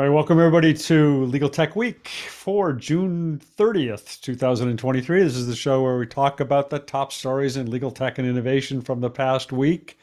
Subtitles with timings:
[0.00, 5.22] All right, welcome everybody to Legal Tech Week for June 30th, 2023.
[5.22, 8.26] This is the show where we talk about the top stories in legal tech and
[8.26, 9.98] innovation from the past week.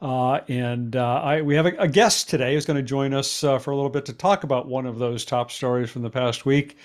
[0.00, 3.42] Uh, and uh, I, we have a, a, guest today who's going to join us
[3.42, 6.10] uh, for a little bit to talk about one of those top stories from the
[6.10, 6.76] past week.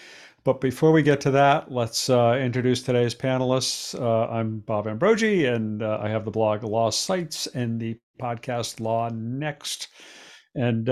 [0.43, 3.93] But before we get to that, let's uh, introduce today's panelists.
[3.93, 9.89] Uh, I'm Bob Ambrogi, and uh, I have the blog LawSites and the podcast LawNext.
[10.55, 10.89] And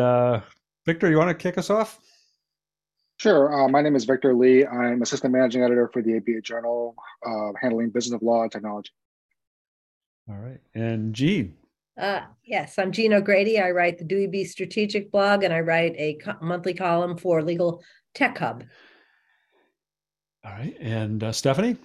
[0.85, 1.99] Victor, you want to kick us off?
[3.17, 3.63] Sure.
[3.63, 4.65] Uh, my name is Victor Li.
[4.65, 8.91] I'm assistant managing editor for the ABA Journal, uh, handling business of law and technology.
[10.29, 10.59] All right.
[10.73, 11.55] And Jean.
[11.97, 13.59] Uh, yes, I'm Jean O'Grady.
[13.59, 17.41] I write the Dewey B Strategic blog and I write a co- monthly column for
[17.41, 17.81] Legal
[18.13, 18.63] Tech Hub.
[20.43, 20.75] All right.
[20.79, 21.77] And uh, Stephanie?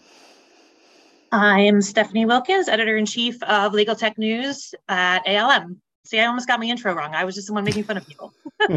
[1.32, 5.80] I am Stephanie Wilkins, editor in chief of Legal Tech News at ALM.
[6.04, 7.14] See, I almost got my intro wrong.
[7.14, 8.32] I was just the one making fun of people.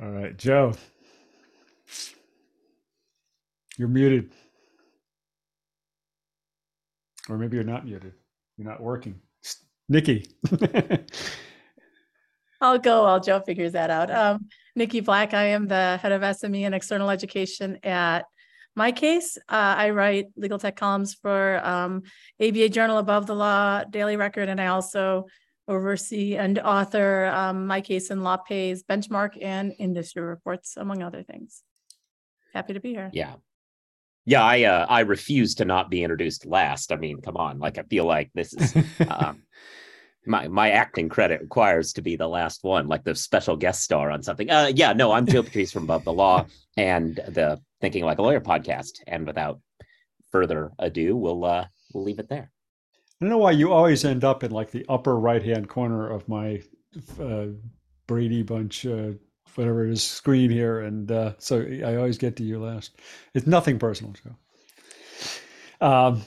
[0.00, 0.74] All right, Joe.
[3.76, 4.30] You're muted.
[7.28, 8.14] Or maybe you're not muted.
[8.56, 9.20] You're not working.
[9.90, 10.30] Niki.
[12.60, 14.10] I'll go while Joe figures that out.
[14.10, 14.46] Um,
[14.78, 18.24] Niki Black, I am the head of SME and external education at
[18.78, 19.36] MyCase.
[19.48, 22.02] Uh, I write legal tech columns for um,
[22.40, 25.26] ABA Journal Above the Law, Daily Record, and I also
[25.68, 31.62] oversee and author um, and LawPay's benchmark and industry reports among other things.
[32.52, 33.10] Happy to be here.
[33.12, 33.34] Yeah.
[34.24, 36.92] Yeah i uh, i refuse to not be introduced last.
[36.92, 38.76] I mean come on like i feel like this is
[39.08, 39.42] um,
[40.26, 44.10] my my acting credit requires to be the last one like the special guest star
[44.10, 44.50] on something.
[44.50, 46.46] Uh yeah no i'm joe patrice from above the law
[46.76, 49.00] and the thinking like a lawyer podcast.
[49.06, 49.60] And without
[50.30, 52.50] further ado we'll uh we'll leave it there
[53.22, 56.28] don't know why you always end up in like the upper right hand corner of
[56.28, 56.60] my
[57.20, 57.46] uh,
[58.08, 59.12] Brady Bunch, uh,
[59.54, 62.96] whatever it is, screen here, and uh, so I always get to you last.
[63.32, 65.86] It's nothing personal, Joe.
[65.86, 66.22] Um,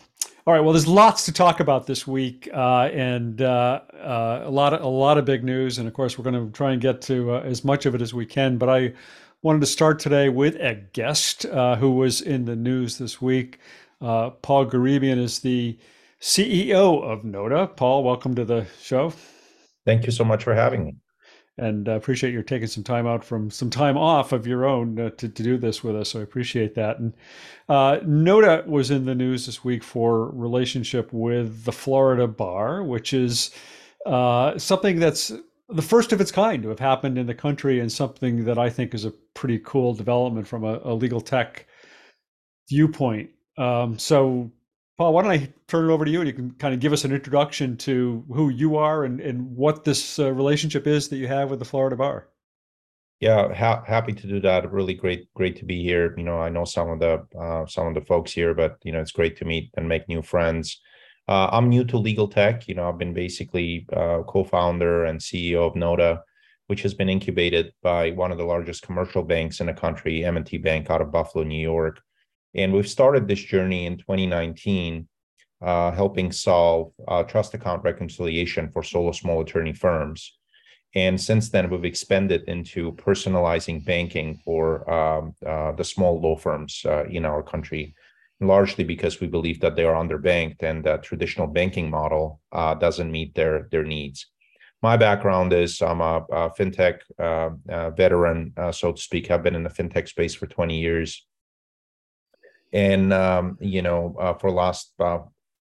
[0.47, 0.61] all right.
[0.61, 4.81] Well, there's lots to talk about this week, uh, and uh, uh, a lot of
[4.81, 5.79] a lot of big news.
[5.79, 8.01] And of course, we're going to try and get to uh, as much of it
[8.01, 8.57] as we can.
[8.57, 8.93] But I
[9.41, 13.59] wanted to start today with a guest uh, who was in the news this week.
[13.99, 15.77] Uh, Paul Garibian is the
[16.25, 17.75] CEO of NODA.
[17.75, 19.13] Paul, welcome to the show.
[19.85, 20.95] Thank you so much for having me.
[21.59, 24.65] And I uh, appreciate your taking some time out from some time off of your
[24.65, 26.09] own uh, to, to do this with us.
[26.09, 26.97] So I appreciate that.
[26.97, 27.13] And
[27.69, 33.13] uh, Noda was in the news this week for relationship with the Florida Bar, which
[33.13, 33.51] is
[34.07, 35.31] uh, something that's
[35.69, 38.71] the first of its kind to have happened in the country and something that I
[38.71, 41.67] think is a pretty cool development from a, a legal tech
[42.67, 43.29] viewpoint.
[43.59, 44.51] Um, so
[44.97, 46.93] Paul, why don't I turn it over to you and you can kind of give
[46.93, 51.17] us an introduction to who you are and, and what this uh, relationship is that
[51.17, 52.29] you have with the Florida Bar.
[53.19, 54.71] Yeah, ha- happy to do that.
[54.71, 56.13] Really great, great to be here.
[56.17, 58.91] You know, I know some of the uh, some of the folks here, but you
[58.91, 60.81] know, it's great to meet and make new friends.
[61.27, 62.67] Uh, I'm new to legal tech.
[62.67, 66.21] You know, I've been basically uh, co-founder and CEO of Noda,
[66.67, 70.57] which has been incubated by one of the largest commercial banks in the country, M&T
[70.59, 72.01] Bank, out of Buffalo, New York.
[72.55, 75.07] And we've started this journey in 2019,
[75.61, 80.37] uh, helping solve uh, trust account reconciliation for solo small attorney firms.
[80.95, 86.81] And since then, we've expanded into personalizing banking for um, uh, the small law firms
[86.85, 87.93] uh, in our country,
[88.39, 93.11] largely because we believe that they are underbanked and that traditional banking model uh, doesn't
[93.11, 94.27] meet their, their needs.
[94.81, 99.29] My background is I'm a, a fintech uh, veteran, so to speak.
[99.29, 101.25] I've been in the fintech space for 20 years
[102.75, 105.19] and um, you know uh, for the last uh,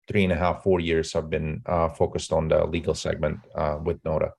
[0.08, 3.78] three and a half four years i've been uh, focused on the legal segment uh,
[3.82, 4.30] with noda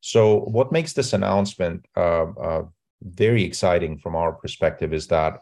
[0.00, 2.62] so what makes this announcement uh, uh,
[3.02, 5.40] very exciting from our perspective is that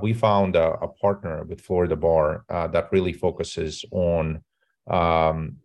[0.00, 4.42] we found a, a, partner with florida bar that really focuses on
[4.88, 5.56] um,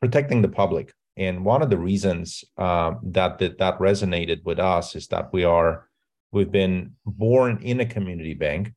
[0.00, 0.92] protecting the public.
[1.16, 5.88] And one of the reasons that, that that resonated with us is that we are
[6.32, 8.72] We've been born in a community bank,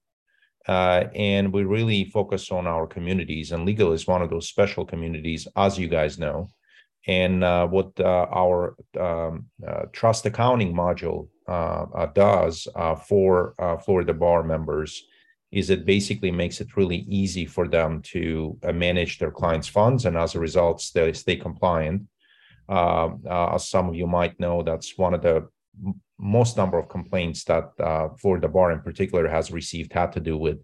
[0.68, 3.51] uh, and we really focus on our communities.
[3.51, 6.50] And legal is one of those special communities, as you guys know.
[7.07, 12.68] And uh, what uh, our um, uh, trust accounting module uh, uh, does
[13.07, 15.04] for Florida Bar members
[15.51, 20.18] is it basically makes it really easy for them to manage their clients' funds, and
[20.18, 22.07] as a result, stay, stay compliant.
[22.69, 25.48] as some of you might know, that's one of the
[26.24, 30.38] most number of complaints that uh, Florida Bar in particular has received had to do
[30.38, 30.64] with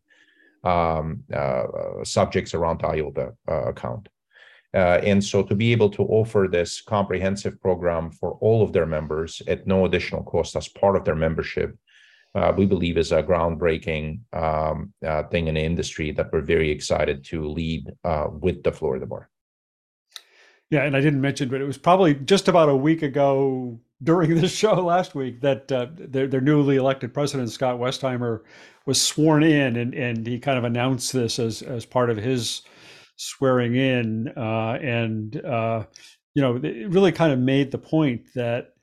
[0.64, 1.64] um, uh,
[2.04, 4.08] subjects around IOLTA uh, account.
[4.74, 8.86] Uh, and so to be able to offer this comprehensive program for all of their
[8.86, 11.76] members at no additional cost as part of their membership,
[12.36, 16.70] uh, we believe is a groundbreaking um, uh, thing in the industry that we're very
[16.70, 17.92] excited to lead
[18.40, 19.30] with the Florida Bar.
[20.69, 24.36] Yeah, and I didn't mention, but it was probably just about a week ago during
[24.36, 28.42] this show last week that uh, their, their newly elected president Scott Westheimer
[28.86, 32.62] was sworn in, and, and he kind of announced this as as part of his
[33.18, 35.83] swearing in, uh, and uh,
[36.33, 38.74] you know, it really kind of made the point that.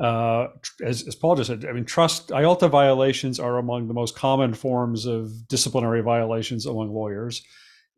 [0.00, 0.48] Uh,
[0.82, 4.54] as, as Paul just said, I mean, trust IOLTA violations are among the most common
[4.54, 7.42] forms of disciplinary violations among lawyers,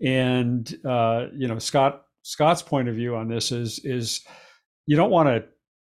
[0.05, 4.23] and uh, you know, Scott Scott's point of view on this is is
[4.87, 5.45] you don't want to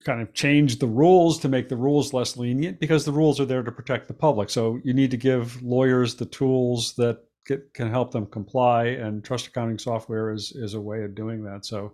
[0.03, 3.45] kind of change the rules to make the rules less lenient because the rules are
[3.45, 4.49] there to protect the public.
[4.49, 9.23] So you need to give lawyers the tools that get, can help them comply, and
[9.23, 11.65] trust accounting software is is a way of doing that.
[11.65, 11.93] So,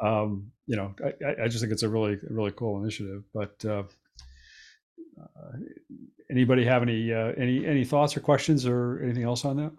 [0.00, 3.24] um, you know, I, I just think it's a really really cool initiative.
[3.32, 3.84] But uh,
[5.20, 5.56] uh,
[6.30, 9.72] anybody have any uh, any any thoughts or questions or anything else on that?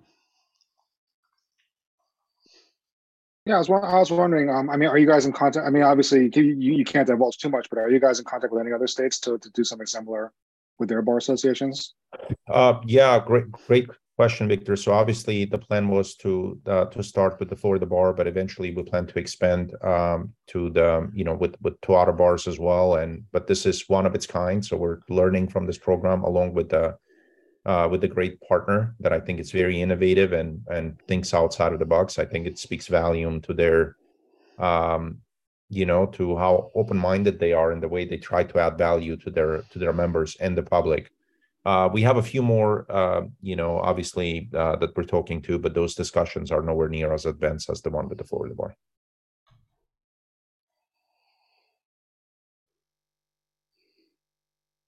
[3.46, 5.68] Yeah, I was, I was wondering, um, I mean, are you guys in contact?
[5.68, 8.52] I mean, obviously you, you can't divulge too much, but are you guys in contact
[8.52, 10.34] with any other states to, to do something similar
[10.80, 11.94] with their bar associations?
[12.52, 14.76] Uh, yeah, great, great question, Victor.
[14.76, 18.74] So obviously the plan was to uh, to start with the Florida bar, but eventually
[18.74, 22.60] we plan to expand um, to the you know with with two other bars as
[22.60, 22.96] well.
[22.96, 26.54] And but this is one of its kind, so we're learning from this program along
[26.54, 26.98] with the
[27.66, 31.74] uh, with a great partner that I think is very innovative and and thinks outside
[31.74, 32.20] of the box.
[32.20, 33.96] I think it speaks volume to their,
[34.60, 35.20] um,
[35.70, 38.78] you know, to how open minded they are in the way they try to add
[38.78, 41.12] value to their to their members and the public.
[41.66, 45.58] Uh, we have a few more, uh, you know, obviously uh, that we're talking to,
[45.58, 48.76] but those discussions are nowhere near as advanced as the one with the Florida bar.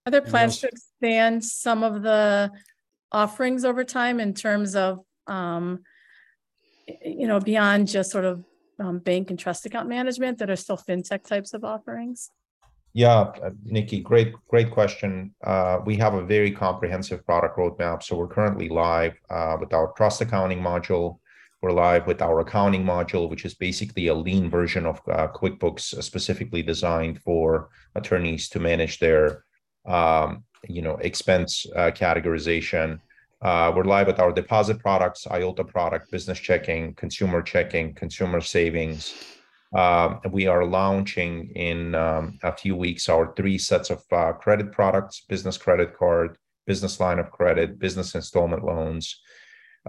[0.07, 2.49] Are there plans to expand some of the
[3.11, 5.83] offerings over time in terms of, um,
[7.03, 8.41] you know, beyond just sort of,
[8.79, 12.31] um, bank and trust account management that are still fintech types of offerings?
[12.93, 15.35] Yeah, uh, Niki, great, great question.
[15.43, 18.01] Uh, we have a very comprehensive product roadmap.
[18.01, 21.19] So we're currently live uh, with our trust accounting module.
[21.61, 25.97] We're live with our accounting module, which is basically a lean version of uh, QuickBooks,
[25.97, 29.43] uh, specifically designed for attorneys to manage their,
[29.87, 32.99] um, you know, expense uh, categorization.
[33.41, 39.13] Uh, we're live with our deposit products, IOLTA product, business checking, consumer checking, consumer savings.
[39.75, 44.71] Um, we are launching in um, a few weeks our three sets of uh, credit
[44.71, 49.21] products business credit card, business line of credit, business installment loans.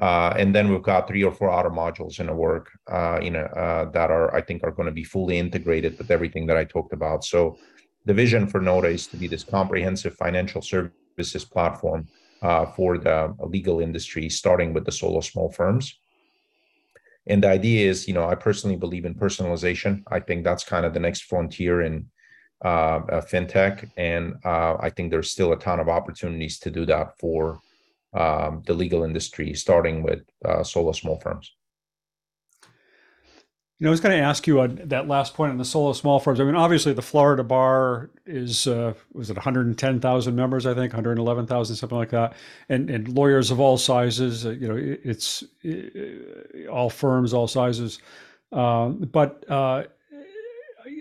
[0.01, 3.31] Uh, and then we've got three or four other modules in the work, uh, you
[3.31, 6.57] know, uh, that are I think are going to be fully integrated with everything that
[6.57, 7.25] I talked about.
[7.25, 7.59] So,
[8.05, 12.09] the vision for Noda is to be this comprehensive financial services platform
[12.43, 15.99] uh, for the legal industry, starting with the solo small firms.
[17.27, 20.03] And the idea is, you know, I personally believe in personalization.
[20.11, 22.09] I think that's kind of the next frontier in
[22.65, 23.01] uh,
[23.31, 27.61] fintech, and uh, I think there's still a ton of opportunities to do that for
[28.15, 31.55] um, the legal industry, starting with uh, solo small firms.
[33.79, 35.93] You know, I was going to ask you on that last point on the solo
[35.93, 36.41] small firms.
[36.41, 40.67] I mean, obviously, the Florida bar is uh, was it 110,000 members?
[40.67, 42.35] I think 111,000, something like that,
[42.69, 44.45] and and lawyers of all sizes.
[44.45, 48.01] Uh, you know, it, it's uh, all firms, all sizes.
[48.51, 49.85] Um, but uh,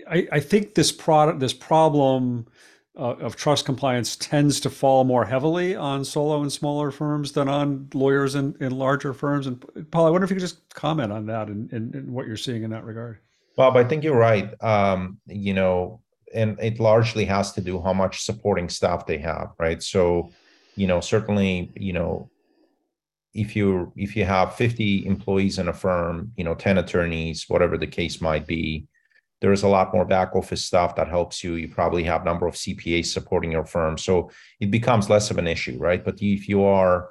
[0.08, 2.46] I, I think this product, this problem
[2.98, 7.48] uh, of trust compliance tends to fall more heavily on solo and smaller firms than
[7.48, 9.46] on lawyers in, in larger firms.
[9.46, 12.26] And Paul, I wonder if you could just comment on that and, and, and what
[12.26, 13.18] you're seeing in that regard.
[13.56, 14.52] Bob, I think you're right.
[14.62, 16.00] Um, you know,
[16.34, 19.82] and it largely has to do how much supporting staff they have, right?
[19.82, 20.30] So,
[20.74, 22.30] you know, certainly, you know,
[23.34, 27.78] if you if you have 50 employees in a firm, you know, 10 attorneys, whatever
[27.78, 28.86] the case might be,
[29.40, 31.54] there's a lot more back office stuff that helps you.
[31.54, 34.30] You probably have a number of CPAs supporting your firm, so
[34.60, 36.04] it becomes less of an issue, right?
[36.04, 37.10] But if you are,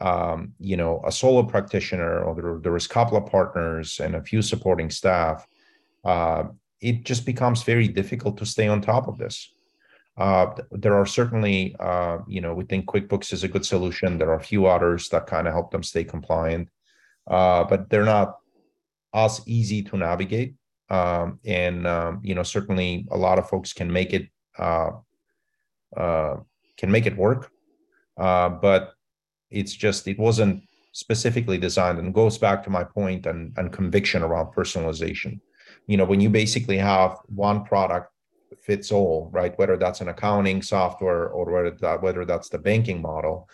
[0.00, 4.14] um, you know, a solo practitioner, or there, there is a couple of partners and
[4.14, 5.46] a few supporting staff,
[6.04, 6.44] uh,
[6.80, 9.52] it just becomes very difficult to stay on top of this.
[10.16, 14.16] Uh, there are certainly, uh, you know, we think QuickBooks is a good solution.
[14.16, 16.70] There are a few others that kind of help them stay compliant,
[17.26, 18.38] uh, but they're not
[19.12, 20.54] as easy to navigate
[20.90, 24.28] um, and um, you know certainly a lot of folks can make it
[24.58, 24.90] uh,
[25.96, 26.36] uh,
[26.76, 27.50] can make it work
[28.18, 28.94] uh, but
[29.50, 30.62] it's just it wasn't
[30.92, 35.38] specifically designed and goes back to my point and, and conviction around personalization.
[35.86, 38.10] You know, when you basically have one product
[38.62, 39.56] fits all, right?
[39.58, 43.48] Whether that's an accounting software or whether that whether that's the banking model,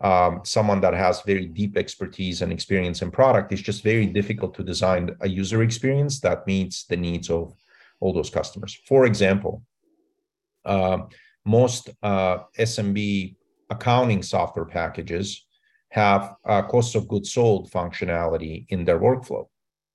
[0.00, 4.54] um, someone that has very deep expertise and experience in product, it's just very difficult
[4.54, 7.54] to design a user experience that meets the needs of
[8.00, 8.78] all those customers.
[8.86, 9.62] For example,
[10.64, 10.98] uh,
[11.44, 13.36] most uh, SMB
[13.70, 15.46] accounting software packages
[15.90, 19.46] have a cost of goods sold functionality in their workflow.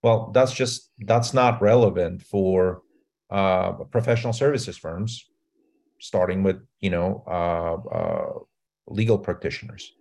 [0.01, 2.83] Well, that's just that's not relevant for
[3.29, 5.25] uh, professional services firms,
[5.99, 8.39] starting with you know uh, uh,
[8.89, 9.93] legal practitioners.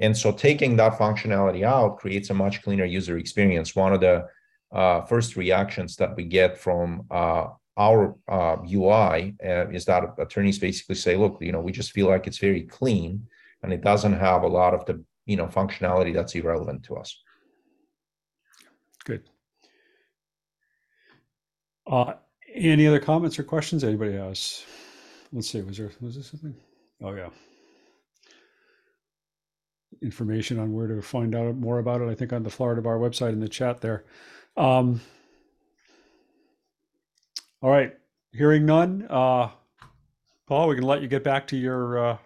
[0.00, 3.76] And so taking that functionality out creates a much cleaner user experience.
[3.76, 4.26] One of the
[4.72, 10.58] uh, first reactions that we get from uh, our uh, UI uh, is that attorneys
[10.58, 13.26] basically say, look, you know, we just feel like it's very clean
[13.62, 17.20] and it doesn't have a lot of the, you know, functionality that's irrelevant to us.
[19.04, 19.28] Good.
[21.86, 22.14] Uh,
[22.54, 24.64] any other comments or questions anybody has?
[25.32, 26.54] Let's see, was there, was there something?
[27.02, 27.28] Oh, yeah
[30.02, 32.08] information on where to find out more about it.
[32.08, 34.04] I think on the Florida Bar website in the chat there.
[34.56, 35.00] Um,
[37.62, 37.94] all right,
[38.32, 39.50] hearing none, uh,
[40.46, 42.18] Paul, we can let you get back to your uh,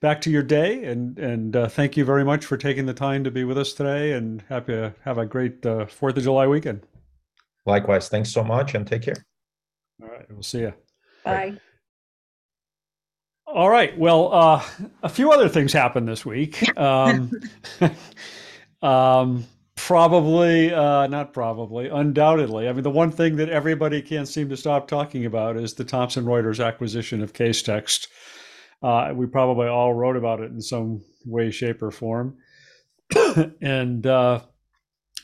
[0.00, 3.22] back to your day, and and uh, thank you very much for taking the time
[3.24, 6.46] to be with us today, and happy to have a great uh, Fourth of July
[6.46, 6.86] weekend.
[7.64, 9.24] Likewise, thanks so much, and take care.
[10.02, 10.74] All right, we'll see you.
[11.24, 11.58] Bye.
[13.52, 13.96] All right.
[13.98, 14.64] Well, uh,
[15.02, 16.74] a few other things happened this week.
[16.78, 17.30] Um,
[18.82, 19.44] um,
[19.76, 22.66] probably, uh, not probably, undoubtedly.
[22.66, 25.84] I mean, the one thing that everybody can't seem to stop talking about is the
[25.84, 28.08] Thomson Reuters acquisition of Casetext.
[28.82, 32.38] Uh, we probably all wrote about it in some way, shape, or form.
[33.60, 34.40] and uh,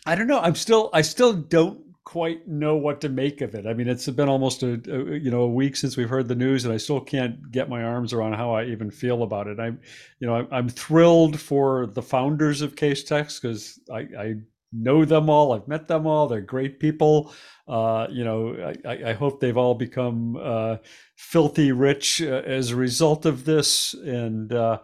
[0.04, 0.40] I don't know.
[0.40, 3.66] I'm still, I still don't quite know what to make of it.
[3.66, 6.34] I mean, it's been almost a, a, you know a week since we've heard the
[6.34, 9.60] news, and I still can't get my arms around how I even feel about it.
[9.60, 9.78] I'm,
[10.18, 14.34] you know, I'm, I'm thrilled for the founders of Casetext because I, I
[14.72, 15.52] know them all.
[15.52, 16.28] I've met them all.
[16.28, 17.30] They're great people.
[17.68, 20.76] Uh, you know, I, I, hope they've all become uh,
[21.16, 24.78] filthy rich uh, as a result of this, and uh,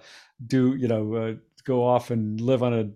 [0.47, 2.91] do you know uh, go off and live on a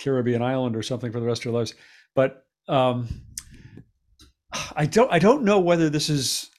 [0.00, 1.74] Caribbean island or something for the rest of their lives.
[2.16, 3.06] But um,
[4.76, 6.50] I don't I don't know whether this is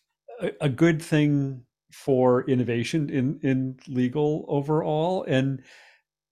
[0.59, 5.61] a, good thing for innovation in in legal overall and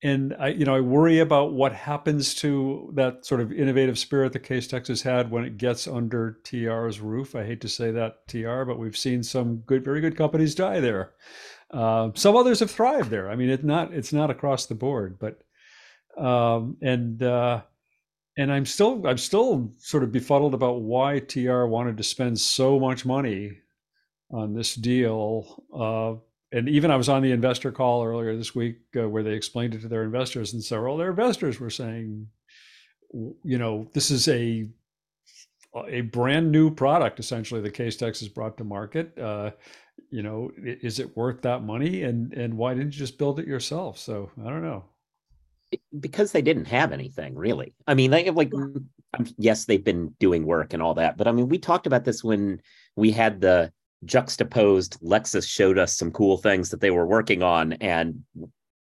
[0.04, 4.34] and I you know I worry about what happens to that sort of innovative spirit
[4.34, 7.36] that Case Texas had when it gets under TR's roof.
[7.36, 10.80] I hate to say that TR, but we've seen some good very good companies die
[10.80, 11.14] there.
[11.70, 13.30] Uh, some others have thrived there.
[13.30, 15.42] I mean, it's not it's not across the board, but
[16.18, 17.62] um, and uh,
[18.42, 22.80] and I'm still I'm still sort of befuddled about why TR wanted to spend so
[22.80, 23.60] much money
[24.32, 25.64] on this deal.
[25.72, 26.16] Uh,
[26.52, 29.76] and even I was on the investor call earlier this week uh, where they explained
[29.76, 32.28] it to their investors, and several of their investors were saying,
[33.44, 34.68] you know, this is a
[35.88, 39.16] a brand new product essentially the Casetext has brought to market.
[39.20, 39.52] Uh,
[40.10, 42.04] you know, is it worth that money?
[42.04, 44.00] And and why didn't you just build it yourself?
[44.00, 44.84] So I don't know
[46.00, 47.74] because they didn't have anything really.
[47.88, 48.52] I mean, they have like
[49.38, 52.24] yes, they've been doing work and all that, but I mean, we talked about this
[52.24, 52.62] when
[52.96, 53.72] we had the
[54.06, 55.00] juxtaposed.
[55.02, 58.24] Lexis showed us some cool things that they were working on, and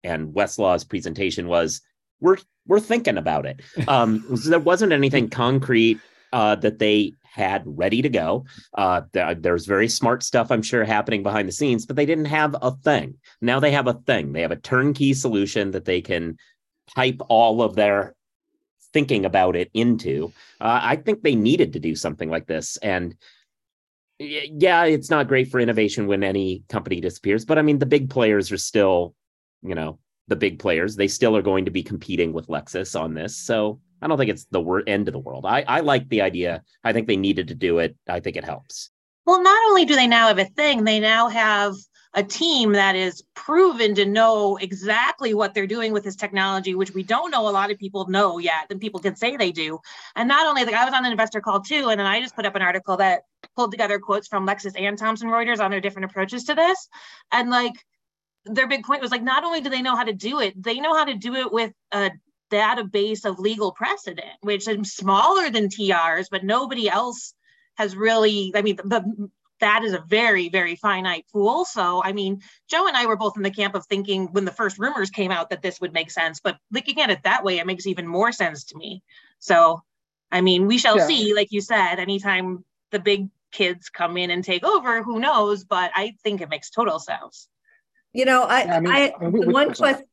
[0.04, 1.80] and Westlaw's presentation was
[2.20, 3.60] we're we're thinking about it.
[3.88, 5.98] Um, so there wasn't anything concrete
[6.32, 8.44] uh, that they had ready to go.
[8.74, 12.56] Uh, there's very smart stuff, I'm sure, happening behind the scenes, but they didn't have
[12.60, 13.14] a thing.
[13.40, 14.32] Now they have a thing.
[14.32, 16.36] They have a turnkey solution that they can
[16.94, 18.14] pipe all of their
[18.92, 20.32] thinking about it into.
[20.60, 22.76] Uh, I think they needed to do something like this.
[22.78, 23.14] And
[24.18, 28.10] yeah, it's not great for innovation when any company disappears, but I mean, the big
[28.10, 29.14] players are still,
[29.62, 30.96] you know, the big players.
[30.96, 33.36] They still are going to be competing with Lexis on this.
[33.36, 35.46] So I don't think it's the wor- end of the world.
[35.46, 36.62] I, I like the idea.
[36.84, 37.96] I think they needed to do it.
[38.08, 38.90] I think it helps.
[39.26, 41.74] Well, not only do they now have a thing, they now have
[42.18, 46.92] a team that is proven to know exactly what they're doing with this technology, which
[46.92, 49.78] we don't know a lot of people know yet, and people can say they do.
[50.16, 52.34] And not only like I was on an investor call too, and then I just
[52.34, 53.22] put up an article that
[53.54, 56.88] pulled together quotes from Lexis and Thomson Reuters on their different approaches to this.
[57.30, 57.74] And like
[58.46, 60.80] their big point was like, not only do they know how to do it, they
[60.80, 62.10] know how to do it with a
[62.50, 67.32] database of legal precedent, which is smaller than TR's, but nobody else
[67.76, 71.64] has really, I mean, the, that is a very, very finite pool.
[71.64, 74.52] So, I mean, Joe and I were both in the camp of thinking when the
[74.52, 77.58] first rumors came out that this would make sense, but looking at it that way,
[77.58, 79.02] it makes even more sense to me.
[79.38, 79.82] So,
[80.30, 81.06] I mean, we shall Yeah.
[81.06, 85.64] see, like you said, anytime the big kids come in and take over, who knows?
[85.64, 87.48] But I think it makes total sense.
[88.12, 90.06] You know, I, Yeah, I mean- I, I mean, the one question.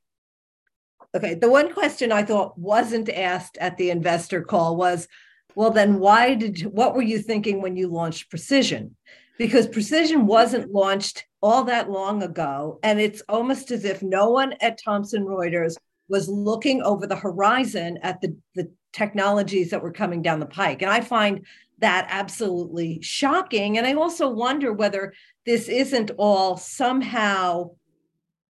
[1.16, 5.08] Okay, the one question I thought wasn't asked at the investor call was,
[5.56, 8.98] well, then why did, what were you thinking when you launched Precision?
[9.38, 14.54] Because Precision wasn't launched all that long ago, and it's almost as if no one
[14.62, 15.76] at Thomson Reuters
[16.08, 20.82] was looking over the horizon at the, the technologies that were coming down the pike.
[20.82, 21.46] And I find
[21.80, 23.78] that absolutely shocking.
[23.78, 25.14] And I also wonder whether
[25.46, 27.72] this isn't all somehow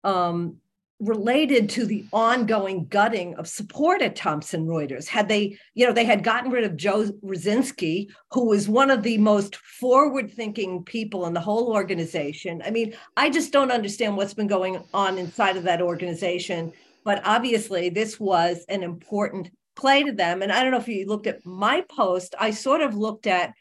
[0.03, 0.59] um,
[1.05, 5.07] related to the ongoing gutting of support at Thomson Reuters.
[5.07, 9.03] Had they, you know, they had gotten rid of Joe Rosinski, who was one of
[9.03, 12.63] the most forward-thinking people in the whole organization.
[12.65, 16.73] I mean, I just don't understand what's been going on inside of that organization.
[17.05, 20.43] But obviously, this was an important play to them.
[20.43, 23.53] And I don't know if you looked at my post, I sort of looked at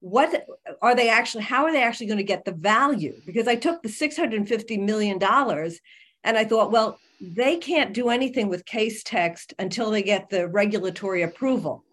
[0.00, 0.46] what
[0.80, 3.82] are they actually how are they actually going to get the value because i took
[3.82, 5.80] the 650 million dollars
[6.24, 11.22] and i thought well they can't do anything with Casetext until they get the regulatory
[11.22, 11.84] approval.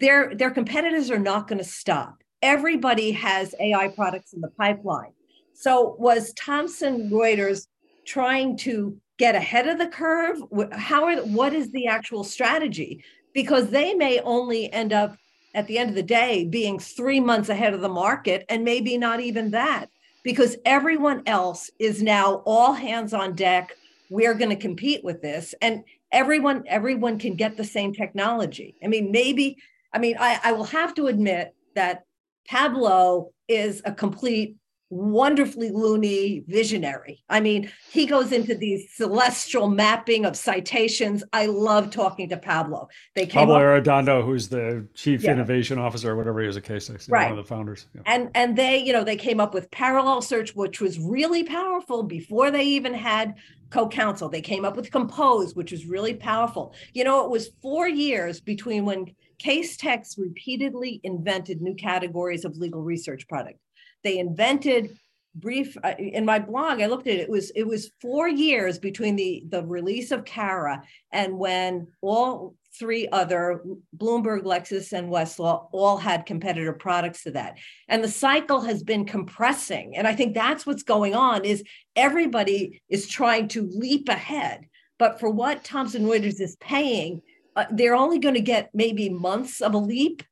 [0.00, 2.22] Their their competitors are not going to stop.
[2.42, 5.12] Everybody has ai products in the pipeline.
[5.54, 7.66] So was thomson reuters
[8.06, 10.38] trying to get ahead of the curve?
[10.72, 13.04] How are what is the actual strategy?
[13.32, 15.16] Because they may only end up
[15.54, 18.98] at the end of the day being three months ahead of the market and maybe
[18.98, 19.88] not even that
[20.24, 23.76] because everyone else is now all hands on deck.
[24.10, 28.74] We're going to compete with this and everyone everyone can get the same technology.
[28.82, 29.56] I mean maybe
[29.94, 32.04] i mean i, I will have to admit that
[32.46, 34.56] pablo is a complete
[34.90, 37.22] wonderfully loony visionary.
[37.28, 41.24] I mean, he goes into these celestial mapping of citations.
[41.32, 42.88] I love talking to Pablo.
[43.14, 45.32] They came Pablo up Arredondo, who's the chief Yeah.
[45.32, 47.30] innovation officer or whatever he is at Casetext, Right.
[47.30, 47.86] one of the founders.
[47.94, 48.02] Yeah.
[48.06, 52.02] and and they you know they came up with parallel search which was really powerful
[52.02, 53.34] before they even had
[53.70, 57.88] co-counsel they came up with compose which was really powerful you know it was four
[57.88, 59.06] years between when
[59.42, 63.58] Casetext repeatedly invented new categories of legal research product
[64.04, 64.96] they invented
[65.36, 68.78] brief uh, in my blog i looked at it it was it was four years
[68.78, 73.62] between the the release of CARA and when all three other
[73.96, 77.56] bloomberg Lexis and westlaw all had competitor products to that.
[77.88, 79.96] And the cycle has been compressing.
[79.96, 81.62] And i think that's what's going on is
[81.96, 84.66] everybody is trying to leap ahead.
[84.98, 87.22] But for what thomson reuters is paying
[87.56, 90.22] uh, they're only going to get maybe months of a leap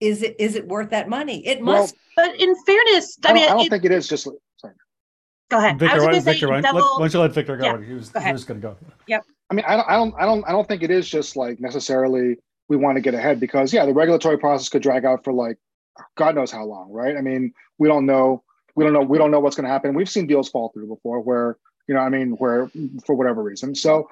[0.00, 3.32] is it is it worth that money it Well, must But in fairness, I I
[3.32, 4.24] don't, mean, I don't it- think it is just.
[4.24, 4.74] Sorry.
[5.50, 5.78] go ahead.
[5.78, 7.64] Victor, was why, going to Victor why, let, why don't you let Victor go?
[7.64, 8.76] Yeah, he was, go he was going to go.
[9.06, 9.24] Yep.
[9.50, 11.58] I mean, I don't, I don't, I don't, I don't think it is just like
[11.60, 12.36] necessarily
[12.68, 15.56] we want to get ahead because yeah, the regulatory process could drag out for like
[16.16, 17.16] God knows how long, right?
[17.16, 18.42] I mean, we don't know,
[18.76, 19.94] we don't know, we don't know what's going to happen.
[19.94, 21.56] We've seen deals fall through before, where
[21.88, 22.70] you know, I mean, where
[23.06, 23.74] for whatever reason.
[23.74, 24.08] So,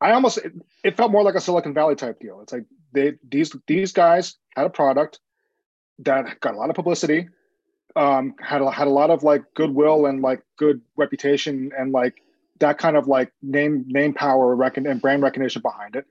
[0.00, 0.52] I almost it,
[0.84, 2.40] it felt more like a Silicon Valley type deal.
[2.42, 5.20] It's like they these these guys had a product
[6.00, 7.28] that got a lot of publicity,
[7.96, 12.14] um, had a, had a lot of like goodwill and like good reputation and like
[12.60, 16.06] that kind of like name name power recon- and brand recognition behind it,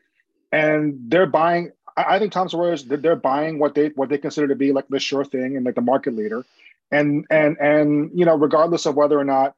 [0.52, 1.72] and they're buying.
[1.96, 4.72] I, I think Thomson Reuters they're, they're buying what they what they consider to be
[4.72, 6.46] like the sure thing and like the market leader,
[6.92, 9.56] and and and you know regardless of whether or not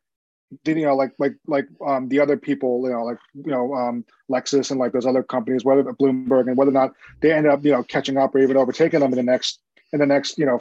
[0.66, 4.06] you know like like like um the other people you know like you know um
[4.30, 7.64] Lexis and like those other companies whether Bloomberg and whether or not they end up
[7.66, 9.60] you know catching up or even overtaking them in the next
[9.94, 10.60] in the next you know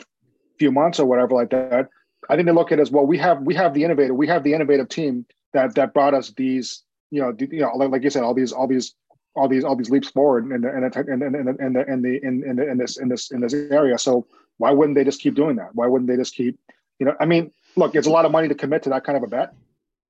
[0.58, 1.88] few months or whatever like that
[2.28, 4.26] I think they look at it as well we have we have the innovator, we
[4.28, 7.90] have the innovative team that that brought us these you know the, you know like,
[7.90, 8.94] like you said all these all these
[9.36, 12.02] all these all these leaps forward in the in the in the in the in
[12.02, 13.98] the in in, in this in this in this area.
[13.98, 14.26] So
[14.58, 15.74] why wouldn't they just keep doing that?
[15.74, 16.58] Why wouldn't they just keep
[16.98, 19.16] you know I mean look it's a lot of money to commit to that kind
[19.16, 19.52] of a bet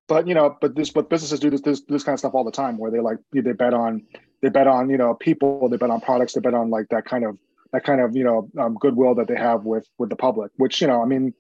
[0.09, 2.45] but you know, but this, but businesses do this, this, this kind of stuff all
[2.45, 4.03] the time, where they like they bet on,
[4.43, 7.05] they bet on, you know, people, they bet on products, they bet on like that
[7.05, 7.39] kind of,
[7.73, 10.53] that kind of, you know, um, goodwill that they have with with the public.
[10.57, 11.35] Which you know, I mean,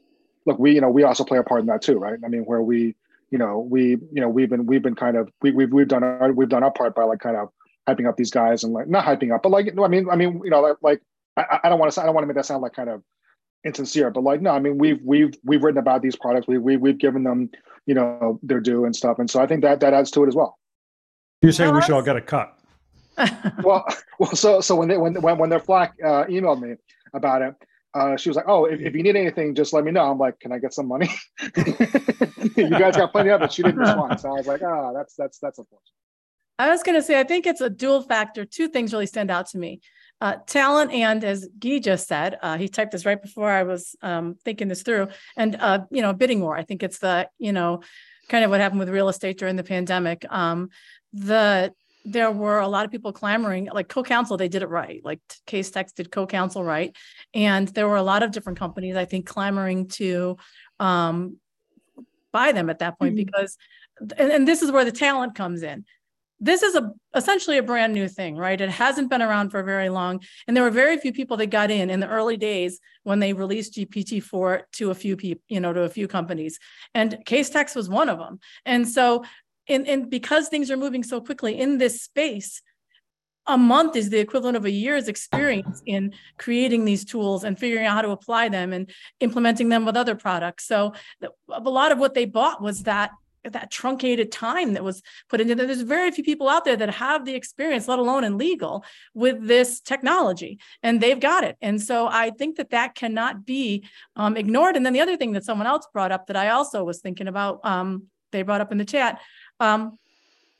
[0.46, 2.18] look, we, you know, we also play a part in that too, right?
[2.24, 2.94] I mean, where we,
[3.31, 6.03] you know, we, you know, we've been, we've been kind of, we, we've, we've done
[6.03, 7.48] our, we've done our part by like kind of
[7.88, 10.16] hyping up these guys and like not hyping up, but like, no, I mean, I
[10.16, 11.03] mean, you know, like, like
[11.37, 13.03] I, I don't want to, I don't want to make that sound like kind of
[13.64, 16.77] insincere, but like, no, I mean, we've, we've, we've written about these products, we, we,
[16.77, 17.50] we've given them
[17.87, 20.29] you know their due and stuff and so i think that that adds to it
[20.29, 20.59] as well
[21.42, 22.57] You're say we should all get a cut.
[23.62, 23.87] well
[24.18, 26.74] well so so when they when when, when their flack uh, emailed me
[27.12, 27.55] about it
[27.94, 30.18] uh, she was like, "Oh, if, if you need anything, just let me know." I'm
[30.18, 31.09] like, "Can I get some money?"
[31.57, 33.53] you guys got plenty of it.
[33.53, 35.92] She didn't respond, so I was like, "Ah, oh, that's that's that's unfortunate."
[36.59, 38.44] I was going to say, I think it's a dual factor.
[38.44, 39.81] Two things really stand out to me.
[40.24, 43.94] Uh, talent and as Guy just said, uh, he typed this right before I was
[44.00, 46.56] um, thinking this through, and uh, you know, bidding war.
[46.56, 47.82] I think it's the you know,
[48.30, 50.24] kind of what happened with real estate during the pandemic.
[50.30, 50.70] Um,
[51.12, 51.74] the
[52.06, 55.02] there were a lot of people clamoring, like co-counsel they did it right.
[55.04, 56.96] Like Casetext did co-counsel right,
[57.34, 60.38] and there were a lot of different companies, I think, clamoring to
[60.80, 61.37] um,
[62.32, 63.26] buy them at that point mm-hmm.
[63.26, 63.58] because,
[64.00, 65.84] and, and this is where the talent comes in
[66.40, 68.61] this is a essentially a brand new thing, right?
[68.61, 71.70] It hasn't been around for very long, and there were very few people that got
[71.70, 75.73] in in the early days when they released GPT-4 to a few people, you know,
[75.73, 76.59] to a few companies,
[76.94, 78.40] and Casetext was one of them.
[78.66, 79.25] And so,
[79.68, 82.61] and, and because things are moving so quickly in this space,
[83.47, 87.87] a month is the equivalent of a year's experience in creating these tools and figuring
[87.87, 90.66] out how to apply them and implementing them with other products.
[90.66, 90.94] So
[91.51, 93.11] a lot of what they bought was that
[93.52, 95.66] that truncated time that was put into there.
[95.66, 99.46] There's very few people out there that have the experience, let alone in legal, with
[99.46, 101.57] this technology, and they've got it.
[101.61, 104.76] And so I think that that cannot be um, ignored.
[104.76, 107.28] And then the other thing that someone else brought up that I also was thinking
[107.28, 109.20] about, um, they brought up in the chat,
[109.61, 109.98] um,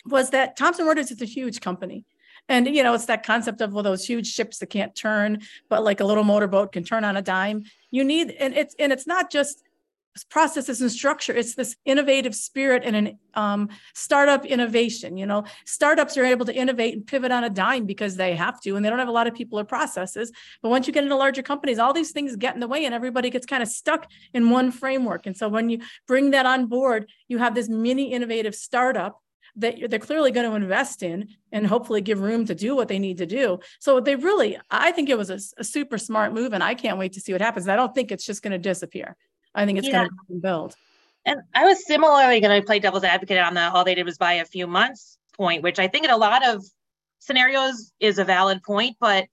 [0.07, 2.05] was that Thomson Reuters is a huge company.
[2.49, 5.83] And you know, it's that concept of well, those huge ships that can't turn, but
[5.83, 7.64] like a little motorboat can turn on a dime.
[7.90, 9.62] You need, and it's and it's not just
[10.22, 16.16] processes and structure it's this innovative spirit and an um, startup innovation you know startups
[16.16, 18.90] are able to innovate and pivot on a dime because they have to and they
[18.90, 20.31] don't have a lot of people or processes
[20.62, 22.94] but once you get into larger companies all these things get in the way and
[22.94, 26.66] everybody gets kind of stuck in one framework and so when you bring that on
[26.66, 29.20] board you have this mini innovative startup
[29.57, 32.98] that they're clearly going to invest in and hopefully give room to do what they
[32.98, 33.61] need to do.
[33.79, 36.98] So they really, I think it was a, a super smart move, and I can't
[36.98, 37.68] wait to see what happens.
[37.68, 39.16] I don't think it's just going to disappear.
[39.55, 40.05] I think it's yeah.
[40.05, 40.75] going to build.
[41.27, 44.19] And I was similarly going to play devil's advocate on the all they did was
[44.19, 46.64] buy a few months point, which I think in a lot of
[47.21, 49.27] scenarios is a valid point, but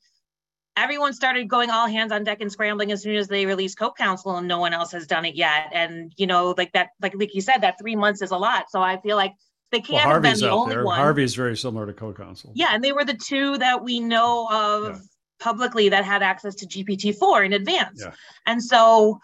[0.78, 4.38] everyone started going all hands on deck and scrambling as soon as they released CoCounsel
[4.38, 5.70] and no one else has done it yet.
[5.74, 8.66] And you know, like that, like like you said, that three months is a lot.
[8.70, 9.34] So I feel like
[9.72, 10.86] they can't well, have been the only there.
[10.86, 10.98] one.
[10.98, 12.52] Harvey is very similar to CoCounsel.
[12.54, 15.02] Yeah, and they were the two that we know of yeah.
[15.40, 18.02] publicly that had access to GPT-4 in advance.
[18.04, 18.12] Yeah.
[18.46, 19.20] And so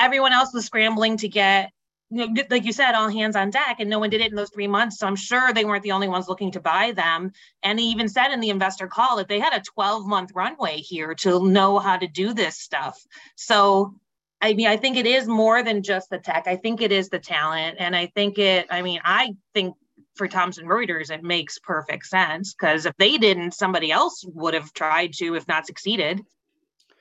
[0.00, 1.70] everyone else was scrambling to get
[2.10, 4.36] you know, like you said, all hands on deck, and no one did it in
[4.36, 4.98] those three months.
[4.98, 7.30] So I'm sure they weren't the only ones looking to buy them.
[7.62, 10.78] And he even said in the investor call that they had a 12 month runway
[10.78, 13.00] here to know how to do this stuff.
[13.36, 13.94] So,
[14.40, 16.48] I mean, I think it is more than just the tech.
[16.48, 17.76] I think it is the talent.
[17.78, 19.76] And I think it, I mean, I think
[20.16, 24.72] for Thomson Reuters, it makes perfect sense because if they didn't, somebody else would have
[24.72, 26.22] tried to, if not succeeded.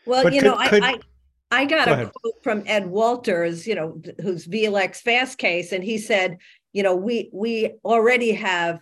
[0.06, 1.00] Well, but you could, know, could, I, I
[1.66, 2.12] got Go a ahead.
[2.14, 6.38] quote from Ed Walters, you know, who's vLex Fast Case, and he said,
[6.74, 8.82] you know, we we already have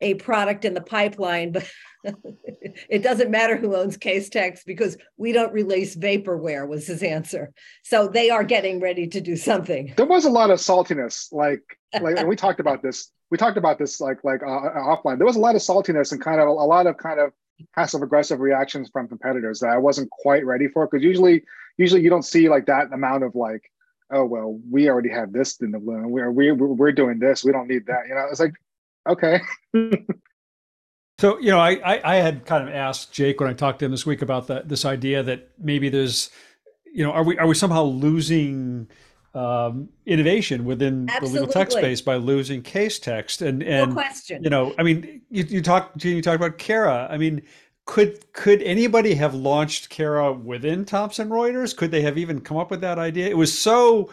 [0.00, 1.70] a product in the pipeline, but
[2.04, 7.52] it doesn't matter who owns Casetext because we don't release vaporware was his answer.
[7.82, 9.94] So they are getting ready to do something.
[9.96, 11.62] There was a lot of saltiness, like
[12.00, 13.10] like and we talked about this.
[13.30, 15.18] We talked about this like like uh, uh offline.
[15.18, 17.32] There was a lot of saltiness and kind of a lot of kind of
[17.74, 21.42] passive aggressive reactions from competitors that I wasn't quite ready for because usually
[21.76, 23.70] usually you don't see like that amount of like
[24.12, 26.10] oh well we already have this in the balloon.
[26.10, 27.44] We're we, we're doing this.
[27.44, 28.08] We don't need that.
[28.08, 28.54] You know it's like
[29.08, 29.40] okay.
[31.18, 33.86] So you know I, I, I had kind of asked jake when i talked to
[33.86, 36.30] him this week about that this idea that maybe there's
[36.92, 38.88] you know are we are we somehow losing
[39.34, 41.28] um, innovation within Absolutely.
[41.28, 43.46] the legal tech space by losing Casetext?
[43.46, 44.42] And and no question.
[44.42, 47.42] you know i mean you, you talked you talked about CARA i mean
[47.86, 51.74] could could anybody have launched CARA within Thomson Reuters?
[51.74, 53.28] Could they have even come up with that idea?
[53.28, 54.10] It was so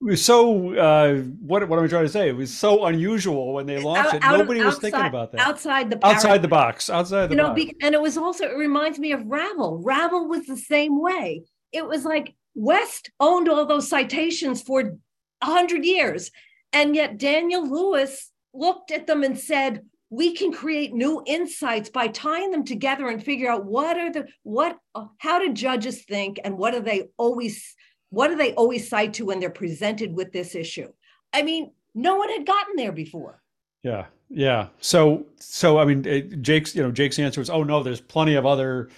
[0.00, 2.28] it was so uh, what what am I trying to say?
[2.30, 4.38] It was so unusual when they launched out, it.
[4.38, 5.40] Nobody was thinking about that.
[5.46, 6.88] Outside the outside the box.
[6.88, 7.64] Outside the you know, box.
[7.64, 9.82] Be, and it was also it reminds me of Ravel.
[9.84, 11.42] Ravel was the same way.
[11.72, 14.96] It was like West owned all those citations for
[15.42, 16.30] a hundred years,
[16.72, 22.08] and yet Daniel Lewis looked at them and said, we can create new insights by
[22.08, 26.40] tying them together and figure out what are the what uh, how do judges think
[26.44, 27.74] and what do they always
[28.10, 30.88] what do they always cite to when they're presented with this issue?
[31.32, 33.42] I mean no one had gotten there before.
[33.82, 34.68] Yeah yeah.
[34.80, 38.44] So so i mean jake's you know jake's answer was oh no there's plenty of
[38.44, 38.90] other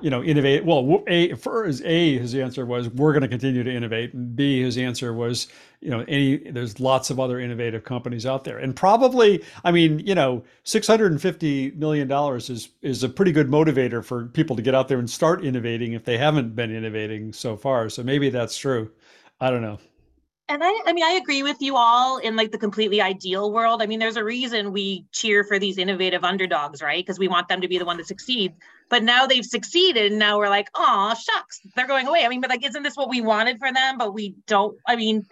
[0.00, 0.64] you know, innovate.
[0.64, 4.34] Well, A for his A, his answer was we're going to continue to innovate, and
[4.34, 5.48] B, his answer was,
[5.80, 10.00] you know, any there's lots of other innovative companies out there, and probably, I mean,
[10.00, 14.26] you know, six hundred and fifty million dollars is is a pretty good motivator for
[14.26, 17.88] people to get out there and start innovating if they haven't been innovating so far.
[17.88, 18.90] So maybe that's true.
[19.40, 19.78] I don't know.
[20.50, 23.82] And I, I mean, I agree with you all in like the completely ideal world.
[23.82, 27.04] I mean, there's a reason we cheer for these innovative underdogs, right?
[27.04, 28.54] Because we want them to be the one to succeed.
[28.88, 32.24] But now they've succeeded, and now we're like, oh shucks, they're going away.
[32.24, 33.98] I mean, but like, isn't this what we wanted for them?
[33.98, 34.78] But we don't.
[34.86, 35.26] I mean,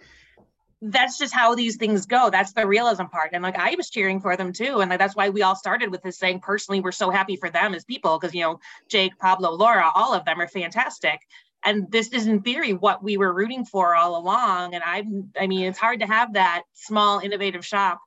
[0.83, 2.29] that's just how these things go.
[2.29, 3.31] That's the realism part.
[3.33, 4.81] And like I was cheering for them too.
[4.81, 7.49] And like that's why we all started with this saying personally, we're so happy for
[7.49, 11.21] them as people because you know, Jake, Pablo, Laura, all of them are fantastic
[11.67, 15.03] and this is in theory what we were rooting for all along and i
[15.39, 17.99] i mean it's hard to have that small innovative shop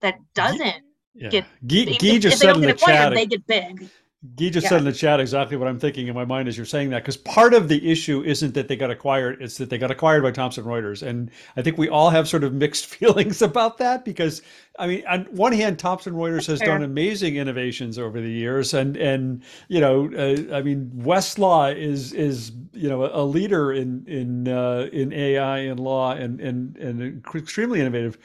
[0.00, 0.82] that doesn't
[1.14, 1.28] yeah.
[1.28, 3.46] get Guy, if, just if they said don't in get the acquired, chat they get
[3.46, 3.88] big
[4.36, 4.70] Guy just Yeah.
[4.70, 7.04] said in the chat exactly what I'm thinking in my mind as you're saying that,
[7.04, 10.24] because part of the issue isn't that they got acquired, it's that they got acquired
[10.24, 11.06] by Thomson Reuters.
[11.06, 14.42] And I think we all have sort of mixed feelings about that because,
[14.76, 18.74] I mean, on one hand, Thomson Reuters has done amazing innovations over the years.
[18.74, 24.04] And, and you know, uh, I mean, Westlaw is, is you know, a leader in,
[24.08, 28.18] in, uh, in AI and law and, and, and extremely innovative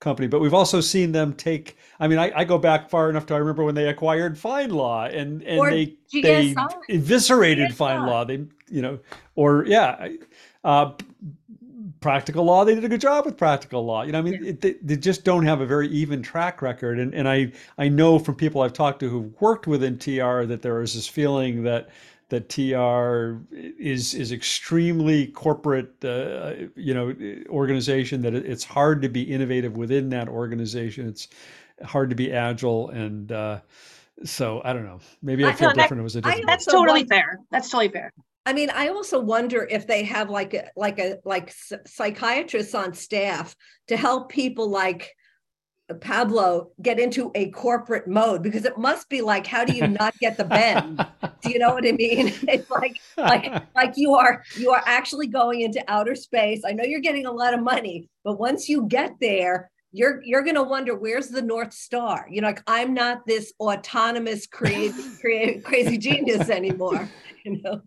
[0.00, 1.76] company, but we've also seen them take.
[2.00, 5.14] I mean, I, I go back far enough to I remember when they acquired FindLaw
[5.14, 6.54] and and Or they they
[6.88, 7.76] eviscerated GSI.
[7.76, 8.26] FindLaw.
[8.26, 8.98] They you know,
[9.34, 10.08] or yeah,
[10.64, 10.92] uh,
[12.00, 12.64] Practical Law.
[12.64, 14.02] They did a good job with Practical Law.
[14.02, 16.98] You know, I mean, it, they, they just don't have a very even track record.
[16.98, 20.60] And and I I know from people I've talked to who've worked within TR that
[20.62, 21.88] there is this feeling that
[22.28, 27.14] that TR is is extremely corporate, uh, you know,
[27.48, 28.22] organization.
[28.22, 31.08] That it's hard to be innovative within that organization.
[31.08, 31.28] It's
[31.84, 33.60] hard to be agile, and uh,
[34.24, 35.00] so I don't know.
[35.22, 36.00] Maybe I I- feel no, that- different.
[36.00, 36.46] It was a I different.
[36.46, 38.12] that's also totally want- fair that's totally fair
[38.48, 42.74] I mean, I also wonder if they have like a like a like s- psychiatrists
[42.76, 43.56] on staff
[43.88, 45.12] to help people like
[45.94, 50.18] Pablo get into a corporate mode because it must be like, how do you not
[50.18, 51.06] get the bend?
[51.42, 52.32] Do you know what I mean?
[52.48, 56.62] It's like like like you are you are actually going into outer space.
[56.66, 60.42] I know you're getting a lot of money, but once you get there, you're you're
[60.42, 62.26] going to wonder where's the north star.
[62.30, 67.08] You know, like I'm not this autonomous crazy crazy, crazy genius anymore.
[67.44, 67.82] You know.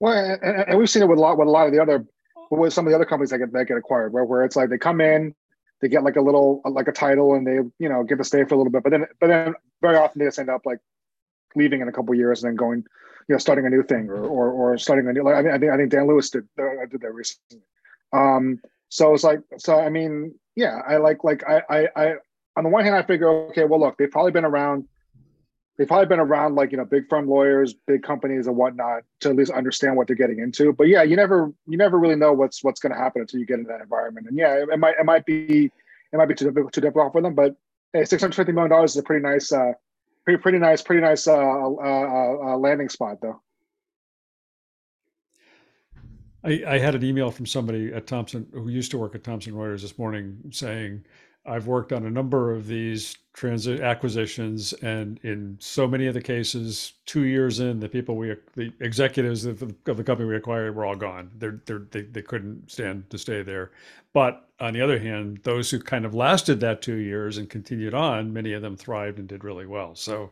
[0.00, 1.80] Well, and, and- and we've seen it with a lot with a lot of the
[1.80, 2.06] other
[2.50, 4.68] with some of the other companies that get that get acquired, where where it's like
[4.70, 5.34] they come in,
[5.82, 8.44] they get like a little like a title, and they you know get to stay
[8.44, 10.78] for a little bit, but then but then very often they just end up like
[11.54, 12.78] leaving in a couple years and then going,
[13.28, 15.24] you know, starting a new thing or or, or starting a new.
[15.24, 17.62] Like I, mean, I think I think Dan Lewis did uh, did that recently.
[18.12, 19.78] Um, so it's like so.
[19.78, 22.14] I mean, yeah, I like like I I, I
[22.56, 24.86] on the one hand I figure okay, well look, they've probably been around
[25.76, 29.30] they've probably been around like you know big firm lawyers big companies and whatnot to
[29.30, 30.72] at least understand what they're getting into.
[30.72, 33.46] But yeah you never you never really know what's what's going to happen until you
[33.46, 34.26] get in that environment.
[34.28, 35.70] And yeah it, it might it might be
[36.12, 37.56] it might be too, difficult- too difficult for them but
[37.92, 39.72] hey 650 million dollars is a pretty nice uh
[40.24, 43.40] pretty pretty nice pretty nice uh, uh, uh, uh landing spot though.
[46.44, 49.52] I, I had an email from somebody at Thomson who used to work at Thomson
[49.52, 51.04] Reuters this morning saying,
[51.44, 56.20] I've worked on a number of these transit acquisitions, and in so many of the
[56.20, 60.36] cases, two years in, the people we, the executives of the, of the company we
[60.36, 61.30] acquired were all gone.
[61.38, 63.72] They're, they're, they, they couldn't stand to stay there.
[64.12, 67.94] But on the other hand, those who kind of lasted that two years and continued
[67.94, 69.96] on, many of them thrived and did really well.
[69.96, 70.30] So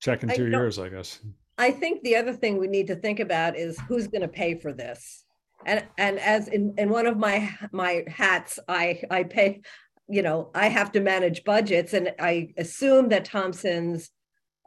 [0.00, 1.18] check in two know- years, I guess.
[1.58, 4.56] I think the other thing we need to think about is who's going to pay
[4.58, 5.24] for this.
[5.66, 9.62] And and as in in one of my my hats, I I pay,
[10.08, 14.10] you know, I have to manage budgets, and I assume that Thomson's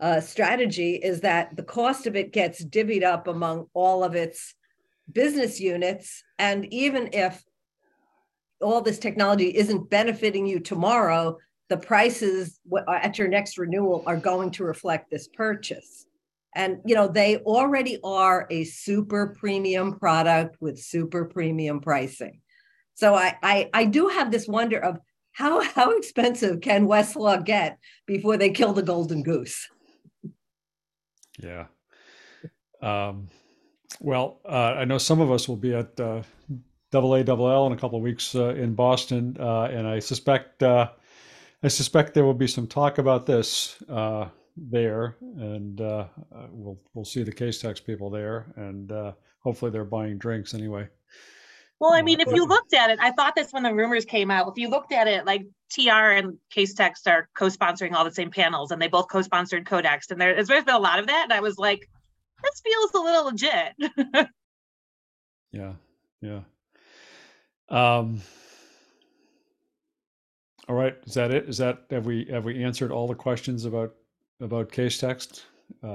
[0.01, 4.53] uh, strategy is that the cost of it gets divvied up among all of its
[5.11, 7.41] business units, and even if
[8.61, 11.37] all this technology isn't benefiting you tomorrow,
[11.69, 12.59] the prices
[12.89, 16.05] at your next renewal are going to reflect this purchase.
[16.55, 22.41] And you know, they already are a super premium product with super premium pricing.
[22.95, 24.99] So I I, I do have this wonder of
[25.31, 29.67] how how expensive can Westlaw get before they kill the golden goose?
[31.41, 31.67] Yeah.
[32.81, 33.29] Um,
[34.01, 36.23] well, uh, I know some of us will be at uh,
[36.91, 39.99] Double A Double L in a couple of weeks uh, in Boston, uh, and I
[39.99, 40.89] suspect uh,
[41.63, 44.27] I suspect there will be some talk about this uh,
[44.69, 49.85] there, and uh, uh, we'll we'll see the Casetext people there, and uh, hopefully they're
[49.85, 50.87] buying drinks anyway.
[51.79, 54.29] Well, I mean, if you looked at it, I thought this when the rumors came
[54.29, 54.49] out.
[54.49, 58.71] If you looked at it, like TR and Casetext are co-sponsoring all the same panels,
[58.71, 61.23] and they both co-sponsored Codex, and there, there's been a lot of that.
[61.23, 61.87] And I was like,
[62.43, 64.27] this feels a little legit.
[65.51, 65.73] Yeah,
[66.21, 66.41] yeah.
[67.69, 68.21] Um.
[70.67, 71.49] All right, is that it?
[71.49, 73.95] Is that have we have we answered all the questions about
[74.39, 75.43] about Casetext?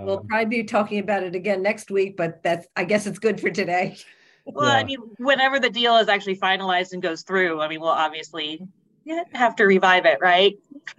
[0.03, 3.19] We'll Um, probably be talking about it again next week, but that's, I guess it's
[3.19, 3.97] good for today.
[4.47, 4.87] well, I Yeah.
[4.87, 8.63] mean, whenever the deal is actually finalized and goes through, I mean, we'll obviously
[9.05, 10.55] yeah, have to revive it, right?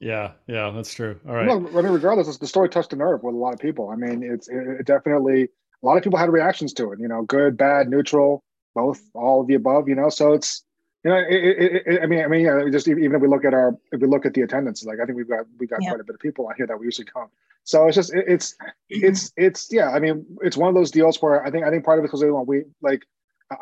[0.00, 1.18] yeah, yeah, that's true.
[1.26, 1.46] All right.
[1.46, 3.90] No, I mean, regardless, the story touched a nerve with a lot of people.
[3.90, 5.44] I mean, it's it, it definitely
[5.82, 7.00] a lot of people had reactions to it.
[7.00, 8.42] You know, good, bad, neutral,
[8.74, 9.88] both, all of the above.
[9.88, 10.63] You know, so it's
[11.04, 13.28] you know, it, it, it, I mean, I mean, yeah, just even even if we
[13.28, 15.66] look at our if we look at the attendance, like I think we've got we
[15.66, 15.90] got Yeah.
[15.90, 17.28] quite a bit of people on here that we usually come.
[17.64, 18.56] So it's just it, it's
[18.88, 19.90] it's it's yeah.
[19.90, 22.08] I mean, it's one of those deals where I think I think part of it
[22.08, 23.04] because we like.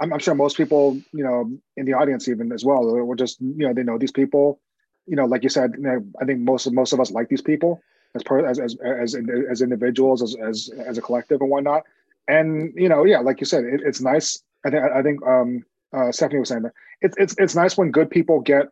[0.00, 3.40] I'm, I'm sure most people, you know, in the audience even as well, were just,
[3.40, 4.60] you know, they know these people,
[5.06, 7.28] you know, like you said, you know, I think most of most of us like
[7.28, 7.82] these people
[8.14, 9.16] as part as as as
[9.50, 11.82] as individuals, as as as a collective and whatnot.
[12.28, 14.42] And you know, yeah, like you said, it, it's nice.
[14.64, 17.90] I think I think um, uh, Stephanie was saying that it's it's it's nice when
[17.90, 18.66] good people get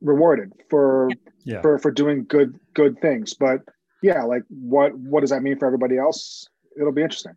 [0.00, 1.10] rewarded for
[1.44, 1.60] Yeah.
[1.62, 3.34] for for doing good good things.
[3.34, 3.60] But
[4.02, 6.48] yeah, like what what does that mean for everybody else?
[6.76, 7.34] It'll be interesting.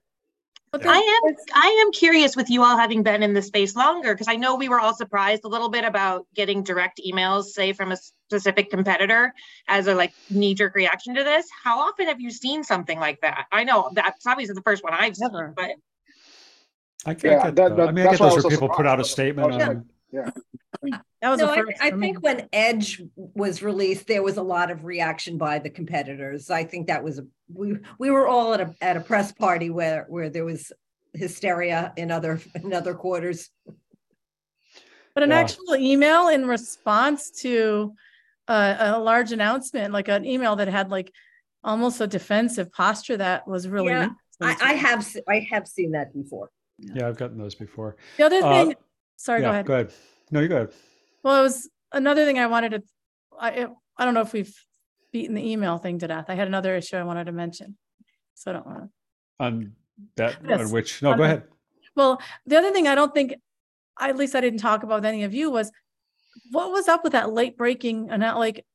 [0.71, 4.13] But I am I am curious with you all having been in the space longer
[4.13, 7.71] because I know we were all surprised a little bit about getting direct emails, say
[7.71, 9.34] from a specific competitor,
[9.69, 11.47] as a like knee jerk reaction to this.
[11.63, 13.45] How often have you seen something like that?
[13.54, 15.54] I know that's obviously the first one I've seen, Never.
[15.56, 15.71] but
[17.05, 18.36] I, get- Yeah, I get, that- that- I mean, I that's get why I those
[18.36, 19.12] was where so people put out a surprised.
[19.12, 19.69] statement Oh, yeah.
[19.69, 19.86] on.
[21.21, 21.77] that was No, the I, first.
[21.81, 22.08] I for me.
[22.08, 26.49] think when Edge was released, there was a lot of reaction by the competitors.
[26.49, 29.69] I think that was, a we, we were all at a, at a press party
[29.69, 30.71] where, where there was
[31.13, 33.49] hysteria in other, in other quarters.
[35.13, 35.39] But an Yeah.
[35.39, 37.93] actual email in response to
[38.47, 41.12] a, a large announcement, like an email that had like
[41.63, 43.89] almost a defensive posture, that was really.
[43.89, 44.10] Yeah,
[44.41, 44.79] I, interesting to I me.
[44.79, 46.49] have, se- I have seen that before.
[46.79, 47.95] Yeah, I've gotten those before.
[48.17, 48.75] The other Uh, thing,
[49.15, 49.65] sorry, yeah, go ahead.
[49.65, 49.93] Go ahead.
[50.31, 50.73] No, you go ahead.
[51.23, 52.83] Well, it was another thing I wanted to,
[53.39, 54.53] I, I don't know if we've
[55.11, 56.25] beaten the email thing to death.
[56.27, 57.77] I had another issue I wanted to mention.
[58.33, 58.89] So I don't want to.
[59.39, 59.71] On
[60.17, 61.43] that, on which, no, on go ahead.
[61.95, 63.35] Well, the other thing I don't think,
[63.99, 65.71] at least I didn't talk about with any of you was
[66.51, 68.65] what was up with that late breaking and not like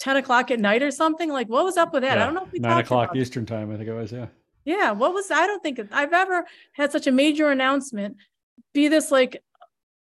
[0.00, 1.30] 10 o'clock at night or something?
[1.30, 2.18] Like, what was up with that?
[2.18, 3.16] I don't know if we Nine talked o'clock.
[3.16, 4.26] Eastern time, I think it was, yeah.
[4.64, 8.16] Yeah, what was, I don't think I've ever had such a major announcement
[8.74, 9.42] be this like,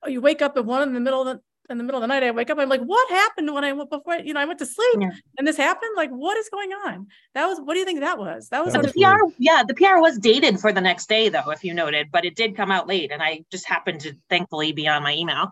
[0.03, 2.01] oh, you wake up at one in the middle of the, in the middle of
[2.01, 4.39] the night, I wake up, I'm like, what happened when I went before, you know,
[4.39, 5.11] I went to sleep Yeah.
[5.37, 5.91] and this happened?
[5.95, 7.07] Like, what is going on?
[7.35, 8.49] That was, what do you think that was?
[8.49, 9.17] That was, That the was weird.
[9.17, 12.25] PR, yeah, the PR was dated for the next day though, if you noted, but
[12.25, 15.51] it did come out late, and I just happened to thankfully be on my email.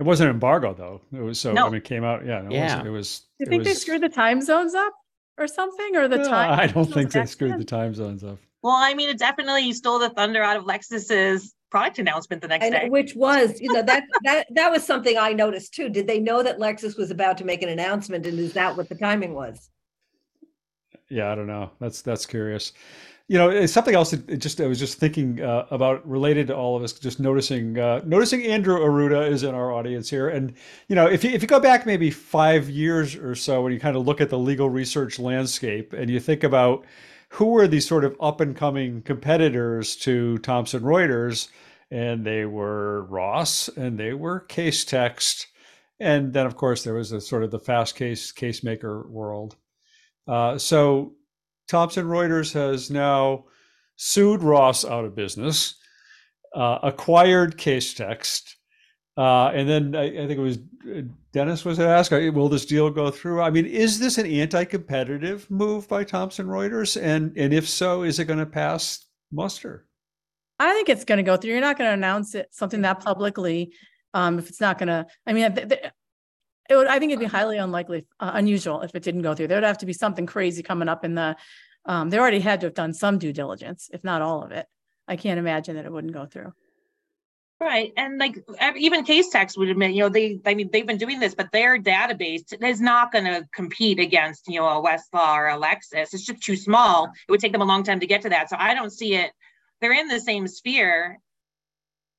[0.00, 1.00] It wasn't embargo though.
[1.16, 1.66] It was so, I No.
[1.66, 2.44] mean, it came out, yeah.
[2.44, 2.78] It Yeah.
[2.78, 3.18] was, it was.
[3.20, 4.92] Do you it think they was- screwed the time zones up
[5.38, 6.58] or something, or the No, time?
[6.58, 8.38] I don't think they screwed the time zones up.
[8.62, 12.70] Well, I mean, it definitely stole the thunder out of Lexis's product announcement the next
[12.70, 12.82] day.
[12.82, 15.88] And which was, you know, that, that, that was something I noticed too.
[15.88, 18.88] Did they know that Lexus was about to make an announcement and is that what
[18.88, 19.70] the timing was?
[21.08, 21.70] Yeah, I don't know.
[21.80, 22.72] That's that's curious.
[23.28, 24.10] You know, it's something else.
[24.10, 26.92] That just I was just thinking uh, about related to all of us.
[26.92, 30.52] Just noticing uh, noticing Andrew Arruda is in our audience here, and
[30.88, 33.80] you know, if you if you go back maybe five years or so, when you
[33.80, 36.84] kind of look at the legal research landscape, and you think about
[37.30, 41.48] who were these sort of up and coming competitors to Thomson Reuters,
[41.90, 45.46] and they were Ross and they were Casetext,
[45.98, 49.56] and then of course there was a sort of the Fastcase Casemaker world.
[50.28, 51.14] Uh, so
[51.72, 53.46] Thomson Reuters has now
[53.96, 55.76] sued Ross out of business,
[56.54, 58.56] uh, acquired Casetext,
[59.16, 61.00] uh, and then I, I think it was uh,
[61.32, 65.50] Dennis was asked, "Uh, "Will this deal go through?" I mean, is this an anti-competitive
[65.50, 69.86] move by Thomson Reuters, and and if so, is it going to pass muster?
[70.58, 71.52] I think it's going to go through.
[71.52, 73.72] You're not going to announce it something that publicly
[74.12, 75.06] um, if it's not going to.
[75.26, 75.92] I mean, th- th-
[76.72, 76.86] it would.
[76.86, 79.48] I think it'd be highly unlikely, uh, unusual if it didn't go through.
[79.48, 81.36] There would have to be something crazy coming up in the.
[81.84, 84.66] Um, they already had to have done some due diligence, if not all of it.
[85.08, 86.52] I can't imagine that it wouldn't go through.
[87.60, 87.92] Right.
[87.96, 88.36] And like
[88.76, 91.80] even Casetext would admit, you know, they, I mean, they've been doing this, but their
[91.80, 96.12] database is not going to compete against, you know, a Westlaw or a Lexis.
[96.12, 97.04] It's just too small.
[97.04, 98.50] It would take them a long time to get to that.
[98.50, 99.30] So I don't see it.
[99.80, 101.20] They're in the same sphere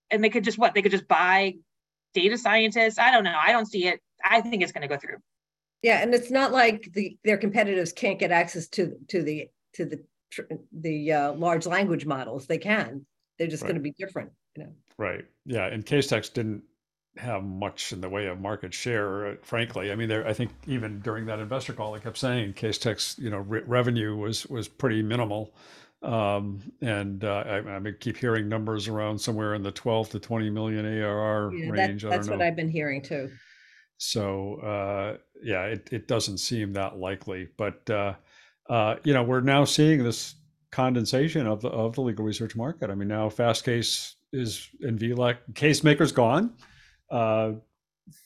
[0.10, 0.74] and they could just what?
[0.74, 1.56] They could just buy
[2.14, 2.98] data scientists.
[2.98, 3.38] I don't know.
[3.38, 4.00] I don't see it.
[4.24, 5.18] I think it's going to go through.
[5.82, 9.86] Yeah, and it's not like the, their competitors can't get access to, to the, to
[9.86, 10.42] the, tr-
[10.72, 12.48] the uh, large language models.
[12.48, 13.06] They can.
[13.38, 13.70] They're just Right.
[13.70, 14.70] going to be different, you know.
[14.98, 15.26] Right.
[15.46, 15.66] Yeah.
[15.66, 16.64] And Casetext didn't
[17.18, 19.92] have much in the way of market share, uh, frankly.
[19.92, 20.26] I mean, there.
[20.28, 24.16] I think even during that investor call, they kept saying Casetext, you know, re- revenue
[24.16, 25.54] was was pretty minimal,
[26.02, 30.50] um, and uh, I, I keep hearing numbers around somewhere in the 12 to 20
[30.50, 32.06] million ARR Yeah, that, range.
[32.06, 32.48] I that's don't what.
[32.48, 33.30] I've been hearing too.
[33.98, 37.50] So uh, yeah, it, it doesn't seem that likely.
[37.58, 38.14] But uh,
[38.70, 40.36] uh, you know, we're now seeing this
[40.72, 42.90] condensation of the of the legal research market.
[42.90, 45.38] I mean, now Fastcase is in vLex.
[45.54, 46.54] Casemaker's gone.
[47.10, 47.54] Uh,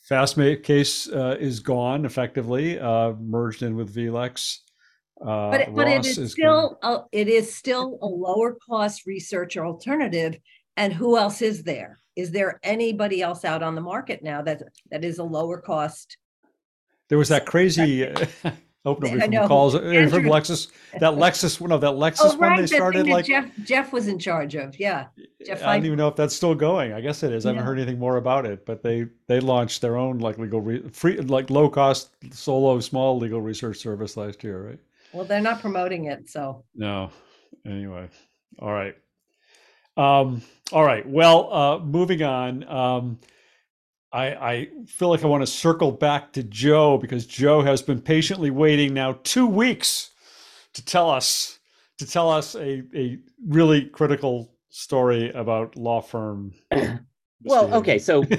[0.08, 4.60] Fast Case uh, is gone effectively, uh, merged in with vLex.
[5.22, 9.58] Uh, But, but it Ross is still, a- it is still a lower cost research
[9.58, 10.38] alternative.
[10.78, 11.98] And who else is there?
[12.18, 16.18] Is there anybody else out on the market now that, that is a lower cost?
[17.10, 18.12] There was that crazy.
[18.86, 19.48] Open I from know.
[19.48, 20.72] calls uh, from Lexis.
[21.00, 23.92] That Lexis, no, that Lexis Oh, one right, they the thing started like Jeff, Jeff
[23.92, 25.08] was in charge of, yeah.
[25.46, 26.94] Jeff I don't even know if that's still going.
[26.94, 27.46] I guess it is.
[27.46, 30.62] I haven't heard anything more about it, but they they launched their own like legal
[30.62, 34.80] re- free like low cost solo small legal research service last year, right?
[35.12, 36.64] Well, they're not promoting it, so.
[36.74, 37.12] No.
[37.66, 38.08] Anyway.
[38.60, 38.96] All right.
[39.98, 40.42] Um
[40.72, 41.08] all right.
[41.08, 42.64] Well, uh moving on.
[42.68, 43.20] Um
[44.12, 48.02] I I feel like I want to circle back to Joe because Joe has been
[48.02, 50.12] patiently waiting now 2 weeks
[50.74, 51.60] to tell us
[51.98, 53.18] to tell us a a
[53.48, 56.54] really critical story about law firm
[57.44, 58.24] Well, okay, so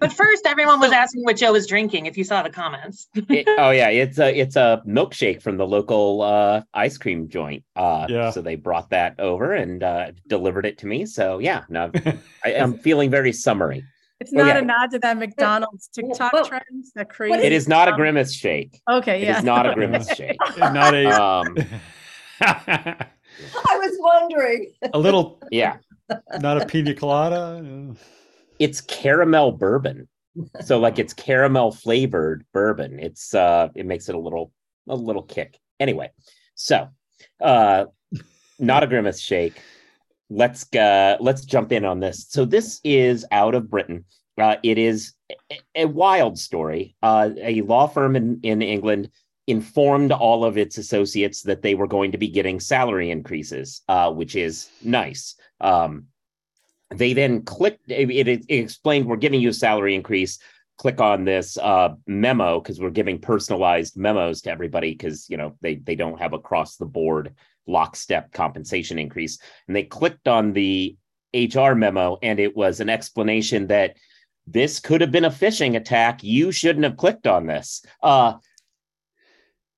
[0.00, 2.06] But first, everyone was asking what Joe was drinking.
[2.06, 5.66] If you saw the comments, it- oh yeah, it's a it's a milkshake from the
[5.66, 7.62] local uh, ice cream joint.
[7.76, 8.30] Uh, Yeah.
[8.30, 11.04] So they brought that over and uh, delivered it to me.
[11.06, 11.90] So yeah, no,
[12.44, 13.84] I am feeling very summery.
[14.18, 14.58] It's Oh, not yeah.
[14.58, 17.38] a nod to that McDonald's TikTok well, trends that crazy.
[17.38, 18.80] It is not a grimace shake.
[18.90, 19.38] Okay, It yeah.
[19.38, 20.36] is not a grimace shake.
[20.58, 21.56] not a Um,
[22.42, 23.06] I
[23.78, 24.72] was wondering.
[24.92, 25.76] a little yeah,
[26.40, 27.94] not a pina colada.
[28.58, 30.08] it's caramel bourbon.
[30.60, 33.00] So like it's caramel flavored bourbon.
[33.00, 34.52] It's uh, it makes it a little
[34.88, 35.58] a little kick.
[35.80, 36.10] Anyway,
[36.54, 36.88] so
[37.40, 37.86] uh,
[38.58, 39.60] not a grimace shake.
[40.28, 42.26] let's uh, let's jump in on this.
[42.28, 44.04] So this is out of Britain.
[44.38, 45.14] Uh, it is
[45.50, 46.94] a, a wild story.
[47.02, 49.10] Uh, a law firm in, in England
[49.46, 54.10] informed all of its associates that they were going to be getting salary increases, uh,
[54.10, 55.34] which is nice.
[55.60, 56.06] Um,
[56.90, 57.90] they then clicked.
[57.90, 60.38] It, it, explained we're giving you a salary increase.
[60.78, 65.56] Click on this uh, memo because we're giving personalized memos to everybody because you know
[65.60, 67.34] they they don't have across the board
[67.66, 69.38] lockstep compensation increase.
[69.66, 70.96] And they clicked on the
[71.34, 73.96] HR memo, and it was an explanation that
[74.46, 76.24] this could have been a phishing attack.
[76.24, 77.84] You shouldn't have clicked on this.
[78.02, 78.34] Uh,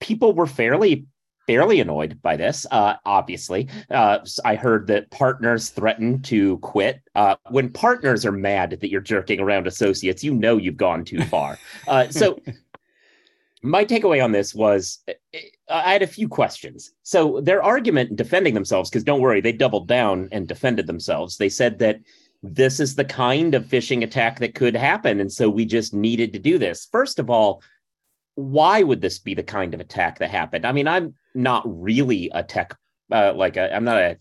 [0.00, 1.06] people were fairly
[1.46, 2.66] fairly annoyed by this.
[2.70, 7.00] Uh, obviously, uh, I heard that partners threatened to quit.
[7.14, 11.22] Uh, when partners are mad that you're jerking around associates, you know you've gone too
[11.24, 11.58] far.
[11.88, 12.38] Uh, so
[13.62, 15.12] my takeaway on this was uh,
[15.68, 16.92] I had a few questions.
[17.02, 21.36] So their argument defending themselves, because don't worry, they doubled down and defended themselves.
[21.36, 22.00] They said that
[22.42, 25.20] this is the kind of phishing attack that could happen.
[25.20, 26.88] And so we just needed to do this.
[26.90, 27.62] First of all,
[28.34, 30.66] why would this be the kind of attack that happened?
[30.66, 32.76] I mean, I'm not really a tech,
[33.10, 34.16] uh, like i am not a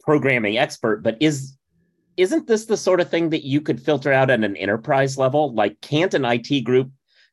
[0.00, 1.56] programming expert, but is
[2.16, 5.54] isn't this the sort of thing that you could filter out at an enterprise level?
[5.54, 6.90] Like, can't an IT group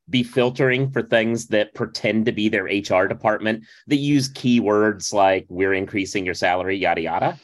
[0.09, 5.47] be filtering for things that pretend to be their HR department that use keywords like
[5.49, 7.39] "we're increasing your salary," yada yada?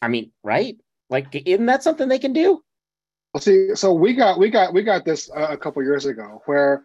[0.00, 0.76] I mean, right?
[1.10, 2.62] Like, isn't that something they can do?
[3.32, 6.42] Well, see, so we got we got we got this uh, a couple years ago
[6.46, 6.82] where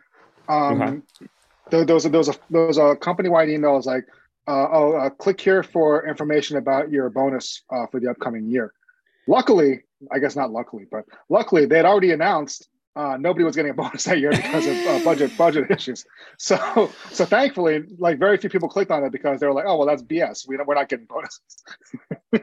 [0.47, 1.27] um, Okay.
[1.69, 4.05] There, there was a, there was a there was a company wide email was like,
[4.47, 8.73] uh, oh, uh, click here for information about your bonus uh, for the upcoming year.
[9.27, 13.71] Luckily, I guess not luckily, but luckily they had already announced uh, nobody was getting
[13.71, 16.03] a bonus that year because of uh, budget budget issues.
[16.39, 19.77] So so thankfully, like very few people clicked on it because they were like, oh
[19.77, 20.47] well, that's BS.
[20.47, 21.41] We we're not getting bonuses.
[22.31, 22.41] but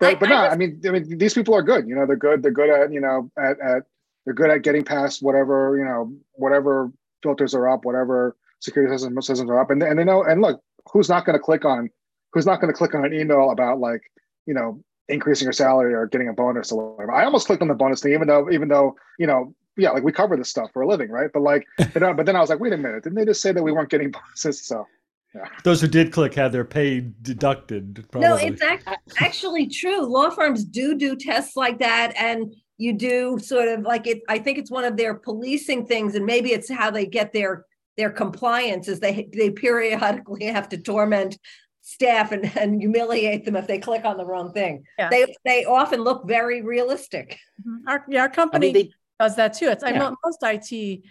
[0.00, 1.86] I- but I no, was- I mean, I mean, these people are good.
[1.88, 2.42] You know, they're good.
[2.42, 3.82] They're good at you know at, at
[4.24, 6.92] they're good at getting past whatever you know whatever
[7.22, 10.22] filters are up, whatever security systems systems are up, and and they know.
[10.22, 10.60] And look,
[10.92, 11.90] who's not going to click on
[12.32, 14.02] who's not going to click on an email about like
[14.46, 17.12] you know increasing your salary or getting a bonus or whatever.
[17.12, 20.02] I almost clicked on the bonus thing, even though even though you know yeah, like
[20.02, 21.30] we cover this stuff for a living, right?
[21.32, 23.52] But like, but, but then I was like, wait a minute, didn't they just say
[23.52, 24.66] that we weren't getting bonuses?
[24.66, 24.86] So
[25.34, 25.46] Yeah.
[25.64, 28.06] Those who did click had their pay deducted.
[28.10, 28.28] Probably.
[28.28, 28.84] No, it's ac-
[29.18, 30.04] actually true.
[30.04, 34.22] Law firms do do tests like that, and you do sort of like it.
[34.28, 37.66] I think it's one of their policing things, and maybe it's how they get their
[37.98, 41.38] their compliance is they they periodically have to torment
[41.82, 44.82] staff and, and humiliate them if they click on the wrong thing.
[44.98, 45.10] Yeah.
[45.10, 47.38] They they often look very realistic.
[47.66, 47.80] Mhm.
[47.86, 49.68] Our, yeah, our I company mean, they, does that too.
[49.68, 49.98] It's, I Yeah.
[49.98, 51.02] know most IT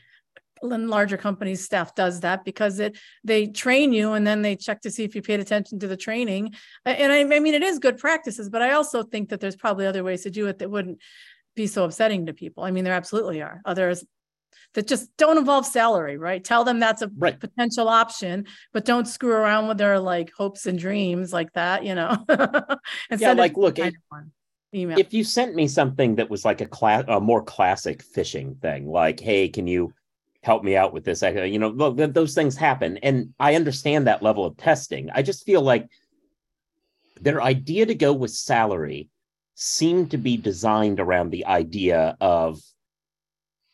[0.62, 4.82] and larger companies staff does that because it, they train you and then they check
[4.82, 6.54] to see if you paid attention to the training.
[6.86, 9.86] And I, I mean, it is good practices, but I also think that there's probably
[9.86, 11.00] other ways to do it that wouldn't
[11.60, 12.64] be so upsetting to people.
[12.64, 14.04] I mean, there absolutely are others
[14.74, 16.44] that just don't involve salary, right?
[16.44, 17.40] Tell them that's a right.
[17.40, 21.96] potential option, but don't screw around with their like hopes and dreams like that, you
[21.96, 22.18] know?
[23.12, 23.94] And Yeah, like, look, it-
[24.72, 25.00] Email.
[25.00, 28.88] if you sent me something that was like a class a more classic phishing thing
[28.88, 29.92] like hey can you
[30.44, 34.06] help me out with this I, you know look, those things happen and i understand
[34.06, 35.90] that level of testing i just feel like
[37.20, 39.10] their idea to go with salary
[39.62, 42.62] seemed to be designed around the idea of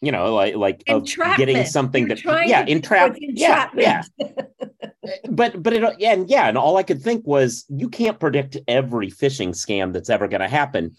[0.01, 1.07] you know like like of
[1.37, 4.01] getting something You're that yeah entrap it yeah yeah.
[5.29, 9.11] But but it and yeah and all i could think was you can't predict every
[9.11, 10.95] phishing scam that's ever going to happen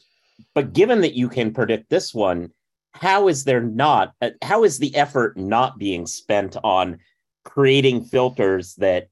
[0.54, 2.52] but given that you can predict this one
[2.92, 7.00] how is there not uh, how is the effort not being spent on
[7.44, 9.08] creating filters that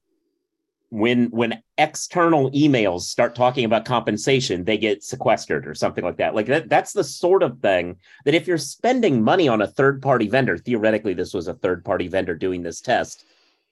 [0.95, 6.33] when when external emails start talking about compensation they get sequestered or something like that
[6.33, 10.01] like that that's the sort of thing that if you're spending money on a third
[10.01, 13.25] party vendor theoretically this was a third party vendor doing this test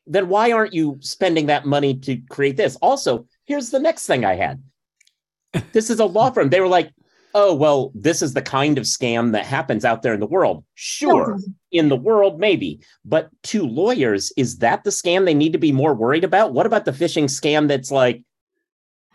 [0.05, 2.76] then why aren't you spending that money to create this?
[2.78, 4.61] Also, here's the next thing I had.
[5.71, 6.49] This is a law firm.
[6.49, 6.91] They were like,
[7.34, 10.64] oh, well, this is the kind of scam that happens out there in the world.
[10.76, 11.38] Sure,
[11.72, 12.80] in the world, maybe.
[13.04, 16.54] But to lawyers, is that the scam they need to be more worried about?
[16.54, 18.24] What about the phishing scam that's like,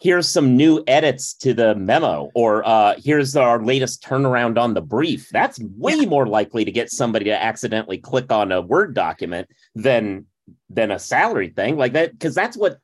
[0.01, 4.83] here's some new edits to the memo, or uh, here's our latest turnaround on the
[4.83, 5.29] brief?
[5.31, 10.27] That's way more likely to get somebody to accidentally click on a Word document than
[10.71, 12.79] than a salary thing like that because that's what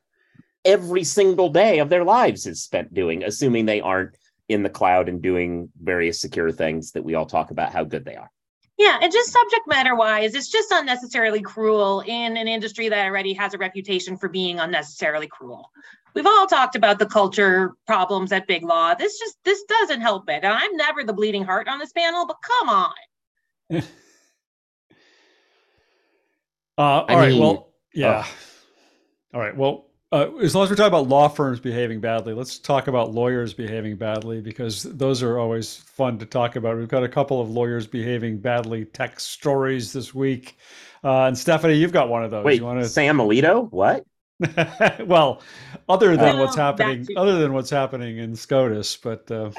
[0.63, 4.15] every single day of their lives is spent doing assuming they aren't
[4.49, 8.05] in the cloud and doing various secure things that we all talk about how good
[8.05, 8.29] they are
[8.77, 13.33] Yeah, and just subject matter wise, it's just unnecessarily cruel in an industry that already
[13.33, 15.71] has a reputation for being unnecessarily cruel.
[16.13, 18.93] We've all talked about the culture problems at Big Law.
[18.93, 20.43] This just this doesn't help it.
[20.43, 22.93] And I'm never the bleeding heart on this panel, but come on.
[26.77, 27.29] Uh, all I right.
[27.29, 28.25] mean- well, yeah.
[29.33, 29.55] All right.
[29.55, 29.84] Well,
[30.15, 33.53] uh, as long as we're talking about law firms behaving badly, let's talk about lawyers
[33.53, 36.77] behaving badly because those are always fun to talk about.
[36.77, 40.57] We've got a couple of lawyers behaving badly tech stories this week.
[41.03, 42.45] Uh, and Stephanie, you've got one of those.
[42.45, 42.87] wait you want to?
[42.87, 44.05] sam alito what
[45.05, 45.41] well,
[45.89, 49.51] other than Oh, what's happening, other than what's happening in SCOTUS, but uh,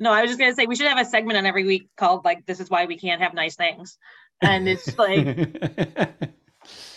[0.00, 2.24] No, I was just gonna say we should have a segment on every week called
[2.24, 3.98] like "This is why we can't have nice things,"
[4.40, 5.38] and it's like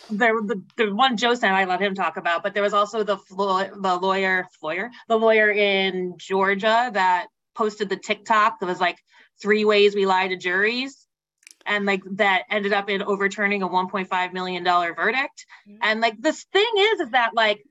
[0.10, 3.03] there the, the one Joe said I let him talk about, but there was also
[3.03, 8.80] the flo- the lawyer, lawyer, the lawyer in Georgia that posted the TikTok that was
[8.80, 8.97] like
[9.41, 11.08] three ways we lie to juries,
[11.66, 15.45] and like that ended up in overturning a 1.5 million dollar verdict.
[15.68, 15.78] Mm-hmm.
[15.82, 17.64] And like this thing is, is that like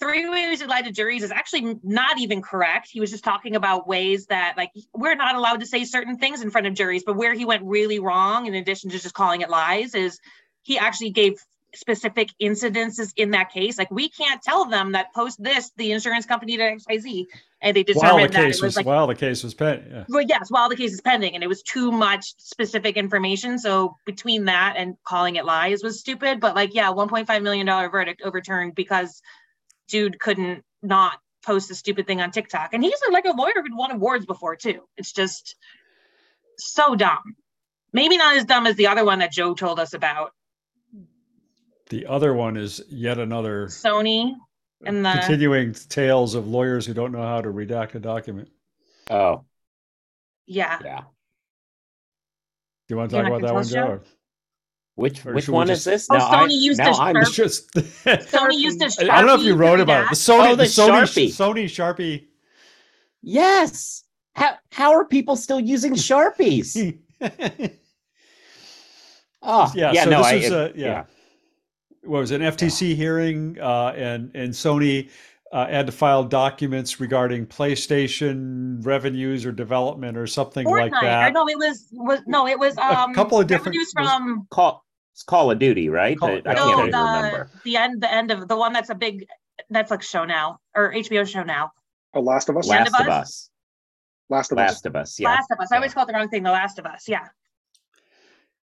[0.00, 2.88] three ways we lie to juries is actually not even correct.
[2.90, 6.42] He was just talking about ways that like we're not allowed to say certain things
[6.42, 9.40] in front of juries, but where he went really wrong, in addition to just calling
[9.40, 10.18] it lies, is
[10.62, 11.38] he actually gave
[11.76, 13.78] specific incidences in that case.
[13.78, 17.26] Like we can't tell them that post this, the insurance company did XYZ,
[17.60, 19.54] and they while the determined that case it was, was like while the case was
[19.54, 20.04] pending, yeah.
[20.08, 23.58] well, yes, while the case is pending, and it was too much specific information.
[23.58, 26.40] So between that and calling it lies was stupid.
[26.40, 29.20] But like, yeah, 1.5 million dollar verdict overturned because
[29.88, 33.76] dude couldn't not post a stupid thing on TikTok, and he's like a lawyer who'd
[33.76, 34.80] won awards before too.
[34.96, 35.56] It's just
[36.58, 37.36] so dumb.
[37.92, 40.32] Maybe not as dumb as the other one that Joe told us about,
[41.90, 44.32] The other one is yet another Sony
[44.86, 48.48] and the continuing tales of lawyers who don't know how to redact a document.
[49.10, 49.44] oh
[50.46, 50.78] yeah.
[50.84, 51.04] yeah Do
[52.90, 53.96] you want to talk about that one, tell Joe?
[53.96, 54.00] Joe?
[54.96, 57.16] which Or which one just- is this Oh, now Sony I, used now to I'm
[57.16, 60.06] It's just Sony used to I don't know if you wrote to about it.
[60.06, 60.10] redact.
[60.10, 61.28] The Sony, Oh, the, the Sony, Sharpie.
[61.28, 62.26] Sony Sharpie.
[63.22, 64.04] yes
[64.34, 66.98] how how are people still using sharpies
[69.42, 71.04] oh yeah, yeah so no this I, was it- a, yeah.
[72.04, 75.10] What was it, an FTC hearing, uh, and and Sony
[75.52, 80.90] uh, had to file documents regarding PlayStation revenues or development or something Fortnite.
[80.90, 81.32] like Or that.
[81.32, 84.84] no, it was was no, it was um couple of different- revenues was- from call
[85.12, 86.18] it's Call of Duty, right?
[86.18, 87.50] Call- I, I no, can't no the remember.
[87.64, 89.26] the end the end of the one that's a big
[89.72, 91.70] Netflix show now or HBO show now.
[92.14, 92.66] Oh, Last of Us.
[92.66, 93.22] Land Last of of Us?
[93.22, 93.50] Us.
[94.28, 94.68] Last of Us.
[94.70, 95.20] Last of Us.
[95.20, 95.28] Yeah.
[95.30, 95.68] Last of Us.
[95.70, 96.42] I always call it the wrong thing.
[96.42, 97.04] The Last of Us.
[97.08, 97.28] Yeah.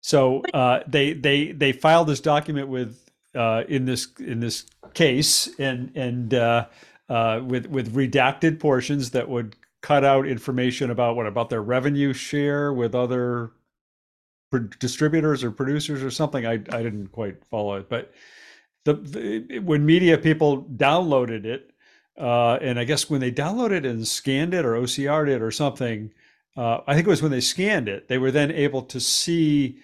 [0.01, 3.06] So uh, they they they filed this document with
[3.37, 6.65] uh, in this in this case, and and uh,
[7.09, 12.13] uh, with with redacted portions that would cut out information about what about their revenue
[12.13, 13.51] share with other
[14.79, 16.45] distributors or producers or something.
[16.45, 18.11] I I didn't quite follow it, but
[18.85, 21.71] the, the when media people downloaded it,
[22.17, 25.51] uh, and I guess when they downloaded it and scanned it or OCR'd it or
[25.51, 26.11] something,
[26.55, 29.79] uh, I think it was when they scanned it, they were then able to see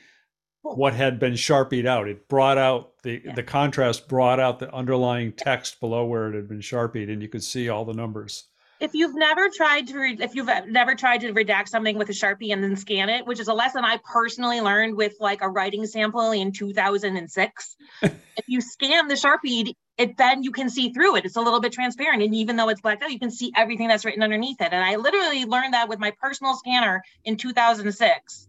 [0.63, 2.07] what had been sharpied out.
[2.07, 3.33] It brought out the Yeah.
[3.33, 7.27] the contrast brought out the underlying text below where it had been sharpied, and you
[7.27, 8.45] could see all the numbers.
[8.79, 12.13] If you've never tried to, re- if you've never tried to redact something with a
[12.13, 15.47] Sharpie and then scan it, which is a lesson I personally learned with like a
[15.47, 17.75] writing sample in 2006.
[18.01, 18.13] if
[18.47, 21.23] you scan the Sharpie, it then you can see through it.
[21.23, 22.23] It's a little bit transparent.
[22.23, 24.73] And even though it's blacked out, you can see everything that's written underneath it.
[24.73, 28.47] And I literally learned that with my personal scanner in 2006.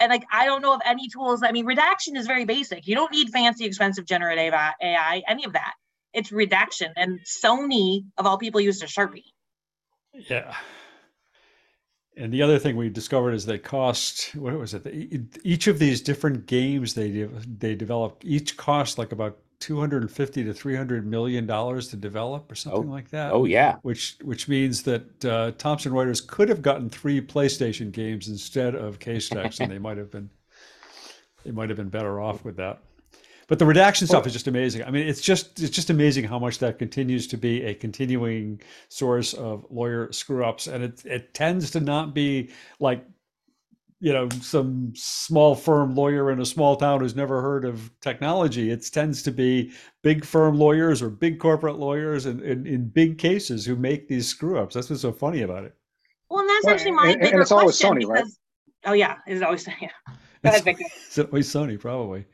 [0.00, 1.42] And like, I don't know of any tools.
[1.42, 2.86] I mean, redaction is very basic.
[2.86, 5.74] You don't need fancy, expensive generative AI, any of that.
[6.12, 6.92] It's redaction.
[6.96, 9.24] And Sony, of all people, used a Sharpie.
[10.12, 10.54] Yeah.
[12.16, 14.84] And the other thing we discovered is they cost what was it?
[15.44, 20.54] Each of these different games they de- they developed each cost like about 250 to
[20.54, 23.32] 300 million dollars to develop or something like that.
[23.32, 23.76] Oh yeah.
[23.82, 28.98] which which means that uh, Thomson Reuters could have gotten three PlayStation games instead of
[28.98, 30.30] Casetext, and they might have been
[31.44, 32.80] they might have been better off with that.
[33.48, 34.84] But the redaction stuff is just amazing.
[34.84, 38.60] I mean, it's just it's just amazing how much that continues to be a continuing
[38.90, 43.04] source of lawyer screw ups, and it it tends to not be like
[44.00, 48.70] you know some small firm lawyer in a small town who's never heard of technology
[48.70, 49.72] it tends to be
[50.02, 54.26] big firm lawyers or big corporate lawyers and in, in big cases who make these
[54.28, 55.74] screw ups that's what's so funny about it
[56.30, 58.24] Well, and that's Well, actually my and- and bigger it's always question Sony, right?
[58.86, 59.88] oh yeah, it's always yeah.
[60.44, 60.84] Go ahead, Victor.
[61.06, 62.24] it's always sony probably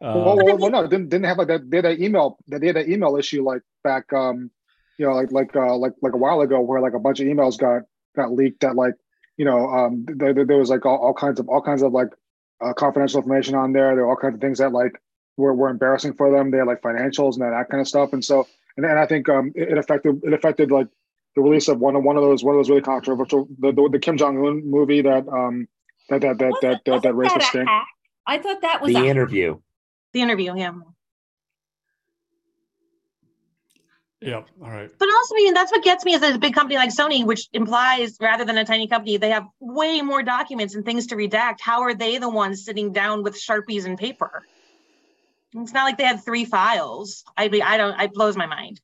[0.00, 1.70] well, Um, well, well, no, didn't didn't have like that.
[1.70, 2.36] They had that email.
[2.48, 4.50] That they had that email issue like back, um,
[4.98, 7.26] you know, like like uh, like like a while ago, where like a bunch of
[7.26, 7.82] emails got
[8.14, 8.60] got leaked.
[8.60, 8.92] That like,
[9.36, 11.92] you know, um, there, there there was like all, all kinds of all kinds of
[11.92, 12.08] like
[12.64, 13.94] uh, confidential information on there.
[13.94, 15.00] There were all kinds of things that like
[15.36, 16.50] were, were embarrassing for them.
[16.50, 18.12] They had like financials and that, that kind of stuff.
[18.12, 20.88] And so, and, and I think um, it, it affected it affected like
[21.34, 23.88] the release of one of one of those one of those really controversial the the,
[23.92, 25.68] the Kim Jong Un movie that um
[26.08, 27.68] that that that that that, that raised the Wasn't stink.
[27.68, 27.86] a hack?
[28.26, 29.58] I thought that was The a interview.
[30.12, 30.72] The interview, yeah.
[34.20, 36.76] Yeah all right But also, I mean, that's what gets me is a big company
[36.76, 40.84] like Sony, which implies rather than a tiny company, they have way more documents and
[40.84, 41.60] things to redact.
[41.60, 44.42] How are they the ones sitting down with sharpies and paper?
[45.54, 47.24] It's not like they had three files.
[47.36, 47.98] I mean, I don't.
[47.98, 48.80] It blows my mind.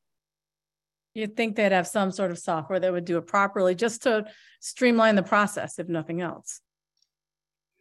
[1.14, 4.24] You'd think they'd have some sort of software that would do it properly, just to
[4.61, 6.61] streamline the process, if nothing else.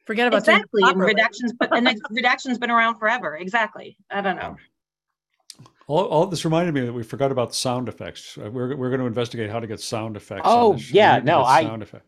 [0.05, 0.81] Forget about doing Exactly.
[0.83, 3.37] And redactions, but and like, redaction's been around forever.
[3.37, 3.97] Exactly.
[4.09, 4.57] I don't know.
[5.91, 9.01] All, all this reminded me that we forgot about sound effects Uh, we're, we're going
[9.01, 12.05] to investigate how to get sound effects Oh, yeah, no, I- sound effect.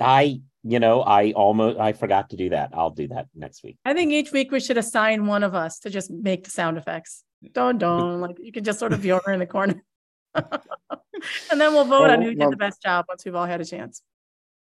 [0.00, 2.70] I, you know, I almost I forgot to do that.
[2.72, 3.78] I'll do that next week.
[3.84, 6.78] I think each week we should assign one of us to just make the sound
[6.78, 7.24] effects.
[7.52, 9.82] Don't don't like you can just sort of be over in the corner.
[10.34, 13.60] and then we'll vote on Well, who did the best job once we've all had
[13.60, 14.02] a chance.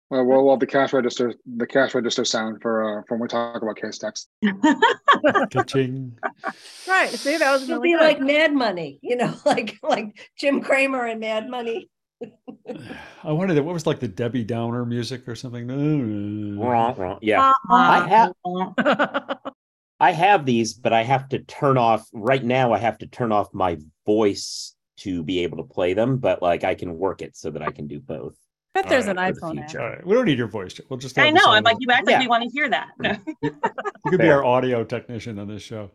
[0.09, 3.61] Well, well, well, the cash register, the cash register sound for uh, when we talk
[3.61, 4.29] about case text.
[5.51, 6.17] Ka-ching.
[6.87, 7.09] Right.
[7.09, 8.03] See, that was It'll really be good.
[8.03, 11.89] like Mad Money, you know, like like Jim Cramer and Mad Money.
[13.23, 13.65] I wanted it.
[13.65, 15.67] What was like the Debbie Downer music or something?
[16.57, 17.19] Wrong, wrong.
[17.21, 17.51] Yeah.
[17.69, 18.33] I have
[19.99, 22.71] I have these, but I have to turn off right now.
[22.71, 26.63] I have to turn off my voice to be able to play them, but like
[26.63, 28.35] I can work it so that I can do both.
[28.81, 29.75] Bet there's All an right, for the iPhone app.
[29.75, 30.79] All right, we don't need your voice.
[30.89, 31.17] We'll just.
[31.17, 31.51] I have the know.
[31.51, 32.19] I'm like, you act like Yeah.
[32.19, 32.89] we want to hear that.
[33.41, 35.91] You could be our audio technician on this show.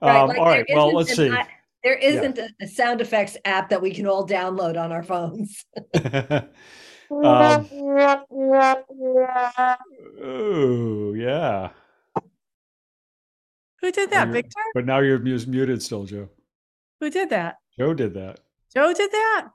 [0.00, 0.66] Right, Um, like all there right.
[0.72, 1.30] Well, let's an see.
[1.30, 1.48] i-
[1.82, 5.64] There isn't a, a sound effects app that we can all download on our phones.
[5.94, 6.48] um,
[10.22, 11.70] oh yeah,
[13.80, 14.60] Who did that, you're- Victor?
[14.74, 16.28] but now you're muted still, Joe.
[17.00, 17.56] Who did that?
[17.78, 18.40] Joe did that.
[18.74, 19.48] Joe did that?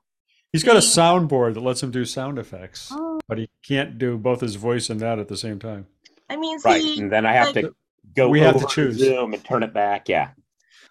[0.55, 3.19] He's got a soundboard that lets him do sound effects, Oh.
[3.27, 5.87] but he can't do both his voice and that at the same time.
[6.29, 6.81] I mean, Right.
[6.81, 7.75] see, And then I have like- to
[8.15, 8.97] go We have to choose.
[8.97, 10.07] Zoom and turn it back.
[10.07, 10.29] Yeah.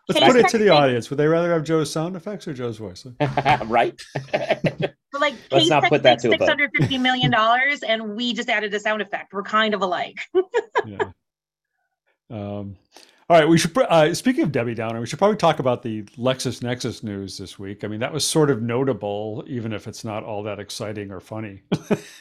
[0.07, 1.09] Let's Can put it to the audience.
[1.09, 3.07] Would they rather have Joe's sound effects or Joe's voice?
[3.65, 3.99] right.
[4.31, 8.35] But like Let's not put that to a six hundred fifty million dollars, and we
[8.35, 9.33] just added a sound effect.
[9.33, 10.19] We're kind of alike.
[10.85, 11.11] yeah.
[12.29, 12.77] Um,
[13.31, 13.49] all right.
[13.49, 13.77] We should.
[13.79, 17.83] Uh, speaking of Debbie Downer, we should probably talk about the LexisNexis news this week.
[17.85, 21.21] I mean, that was sort of notable, even if it's not all that exciting or
[21.21, 21.63] funny.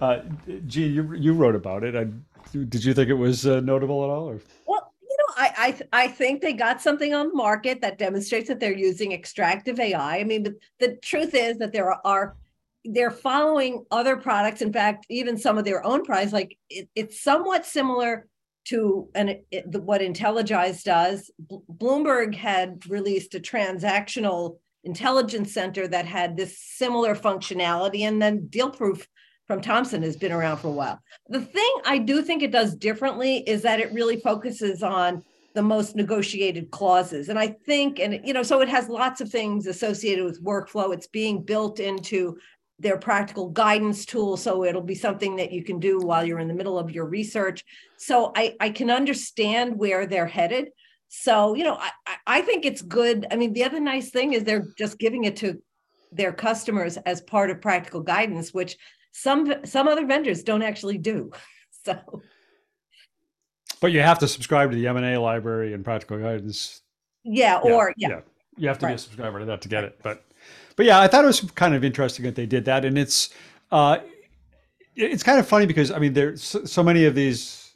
[0.00, 0.20] uh,
[0.66, 1.94] Jean, you you wrote about it.
[1.94, 2.06] I,
[2.52, 4.28] did you think it was uh, notable at all?
[4.30, 4.40] Or?
[4.66, 8.48] Well, you know, I, I, I think they got something on the market that demonstrates
[8.48, 10.18] that they're using extractive AI.
[10.18, 12.36] I mean, the, the truth is that there are,
[12.84, 14.62] they're following other products.
[14.62, 18.26] In fact, even some of their own products, like it, it's somewhat similar
[18.68, 21.30] to an, it, the, what Intelligize does.
[21.48, 28.48] B- Bloomberg had released a transactional intelligence center that had this similar functionality, and then
[28.48, 29.06] DealProof
[29.46, 31.00] from Thomson has been around for a while.
[31.28, 35.22] The thing I do think it does differently is that it really focuses on
[35.54, 37.30] the most negotiated clauses.
[37.30, 40.92] And I think, and you know, so it has lots of things associated with workflow.
[40.92, 42.36] It's being built into
[42.78, 44.36] their practical guidance tool.
[44.36, 47.06] So it'll be something that you can do while you're in the middle of your
[47.06, 47.64] research.
[47.96, 50.68] So I, I can understand where they're headed.
[51.08, 51.90] So, you know, I,
[52.26, 53.26] I think it's good.
[53.30, 55.60] I mean, the other nice thing is they're just giving it to
[56.12, 58.76] their customers as part of practical guidance, which
[59.12, 61.30] some some other vendors don't actually do.
[61.84, 61.96] So,
[63.80, 66.82] but you have to subscribe to the M and A library and practical guidance.
[67.24, 68.08] Yeah, or yeah.
[68.08, 68.20] yeah.
[68.58, 68.92] you have to right.
[68.92, 70.00] be a subscriber to that to get it.
[70.02, 70.27] But
[70.78, 73.30] but yeah, I thought it was kind of interesting that they did that, and it's
[73.72, 73.98] uh,
[74.94, 77.68] it's kind of funny because I mean there's so, so many of these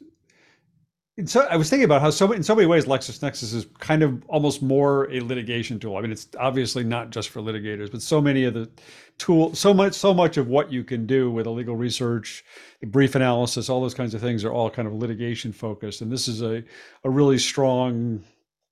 [1.25, 4.23] so I was thinking about how so in so many ways LexisNexis is kind of
[4.27, 5.95] almost more a litigation tool.
[5.97, 8.67] I mean, it's obviously not just for litigators, but so many of the
[9.19, 12.43] tool, so much, so much of what you can do with a legal research,
[12.87, 16.01] brief analysis, all those kinds of things are all kind of litigation focused.
[16.01, 16.63] And this is a
[17.03, 18.23] a really strong,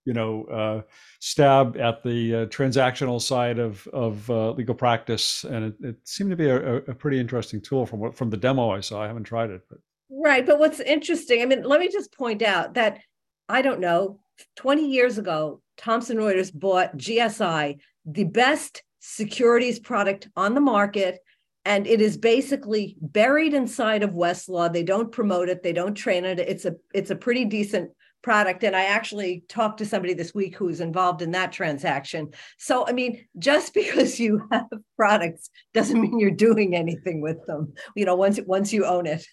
[0.06, 0.82] you know, uh,
[1.20, 6.30] stab at the uh, transactional side of of uh, legal practice, and it, it seemed
[6.30, 9.02] to be a, a pretty interesting tool from what from the demo I saw.
[9.02, 9.80] I haven't tried it, but.
[10.14, 10.46] Right.
[10.46, 13.00] But what's interesting, I mean, let me just point out that
[13.48, 14.20] I don't know,
[14.56, 21.20] 20 years ago, Thomson Reuters bought GSI, the best securities product on the market.
[21.66, 24.72] And it is basically buried inside of Westlaw.
[24.72, 26.40] They don't promote it, they don't train it.
[26.40, 27.92] It's a it's a pretty decent
[28.22, 28.64] product.
[28.64, 32.32] And I actually talked to somebody this week who's involved in that transaction.
[32.58, 34.68] So, I mean, just because you have
[34.98, 39.26] products doesn't mean you're doing anything with them, you know, once once you own it.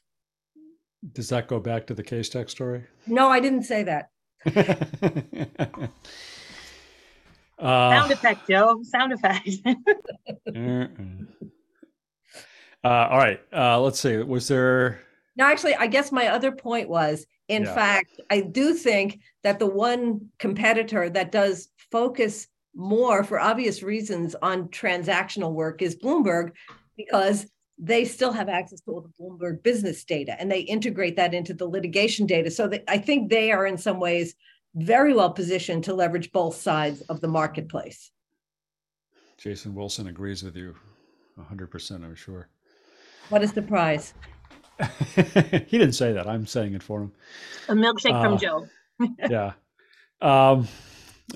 [1.13, 2.85] Does that go back to the Casetext story?
[3.07, 4.11] No, I didn't say that.
[7.59, 8.83] uh, Sound effect, Joe.
[8.83, 9.49] Sound effect.
[12.85, 13.41] uh, all right.
[13.53, 14.17] Uh, let's see.
[14.17, 15.01] Was there?
[15.39, 17.75] No, actually, I guess my other point was, in yeah.
[17.75, 24.35] fact, I do think that the one competitor that does focus more, for obvious reasons,
[24.43, 26.51] on transactional work is Bloomberg,
[26.97, 27.47] because
[27.79, 31.55] they still have access to all the Bloomberg business data and they integrate that into
[31.55, 32.51] the litigation data.
[32.51, 34.35] So that I think they are in some ways
[34.75, 38.11] very well positioned to leverage both sides of the marketplace.
[39.39, 40.75] Jason Wilson agrees with you
[41.39, 42.49] 100%, I'm sure.
[43.29, 44.15] What a surprise.
[45.67, 46.27] he didn't say that.
[46.27, 47.13] I'm saying it for him.
[47.69, 48.67] A milkshake uh, from Joe.
[49.31, 49.53] yeah.
[50.21, 50.69] Um,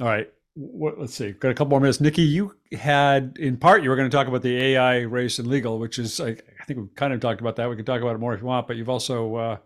[0.01, 1.99] all right what, let's see, got a couple more minutes.
[1.99, 5.49] Niki, you had in part you were going to talk about the AI race and
[5.49, 7.71] legal, which is I, I think we've kind of talked about that.
[7.71, 9.57] We can talk about it more if you want, but you've also uh,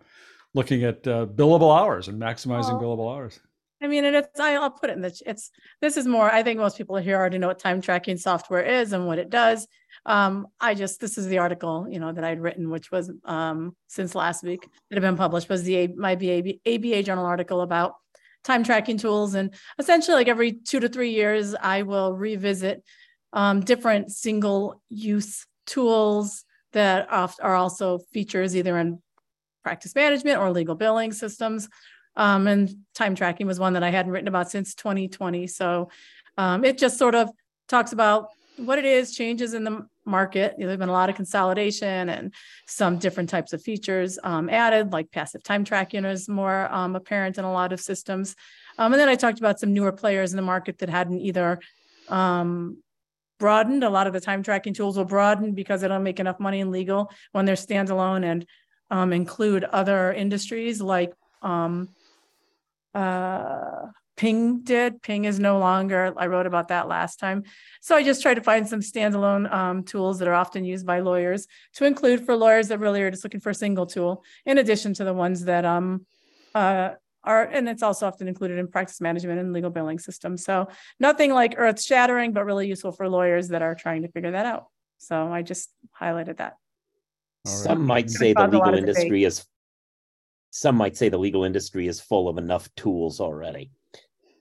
[0.54, 3.40] looking at uh, billable hours and maximizing billable hours.
[3.82, 5.50] I mean, and it's I'll put it in the it's
[5.82, 6.30] this is more.
[6.30, 9.28] I think most people here already know what time tracking software is and what it
[9.28, 9.66] does.
[10.06, 13.76] Um, I just this is the article you know that I'd written, which was um,
[13.86, 17.94] since last week that had been published was the my ABA, ABA journal article about
[18.44, 19.34] time tracking tools.
[19.34, 22.82] And essentially, like every two to three years, I will revisit
[23.32, 29.02] um, different single use tools that are also features either in
[29.62, 31.68] practice management or legal billing systems.
[32.16, 35.46] Um, and time tracking was one that I hadn't written about since 2020.
[35.46, 35.90] So
[36.38, 37.30] um, it just sort of
[37.68, 40.54] talks about what it is, changes in the market.
[40.56, 42.32] You know, there's been a lot of consolidation and
[42.66, 47.38] some different types of features um, added, like passive time tracking is more um, apparent
[47.38, 48.34] in a lot of systems.
[48.78, 51.60] Um, and then I talked about some newer players in the market that hadn't either
[52.08, 52.78] um,
[53.38, 53.84] broadened.
[53.84, 56.60] A lot of the time tracking tools will broaden because they don't make enough money
[56.60, 58.46] in legal when they're standalone and
[58.90, 61.12] um, include other industries like
[61.42, 61.88] um,
[62.96, 65.02] uh, Ping did.
[65.02, 66.14] Ping is no longer.
[66.16, 67.44] I wrote about that last time.
[67.82, 71.00] So I just try to find some standalone um, tools that are often used by
[71.00, 74.56] lawyers to include for lawyers that really are just looking for a single tool, in
[74.58, 76.06] addition to the ones that um,
[76.54, 76.90] uh,
[77.24, 80.44] are, and it's also often included in practice management and legal billing systems.
[80.44, 80.68] So
[80.98, 84.46] nothing like earth shattering, but really useful for lawyers that are trying to figure that
[84.46, 84.68] out.
[84.96, 85.68] So I just
[86.00, 86.54] highlighted that.
[87.44, 87.52] Right.
[87.52, 89.44] Some might say the legal industry is.
[90.56, 93.70] Some might say the legal industry is full of enough tools already.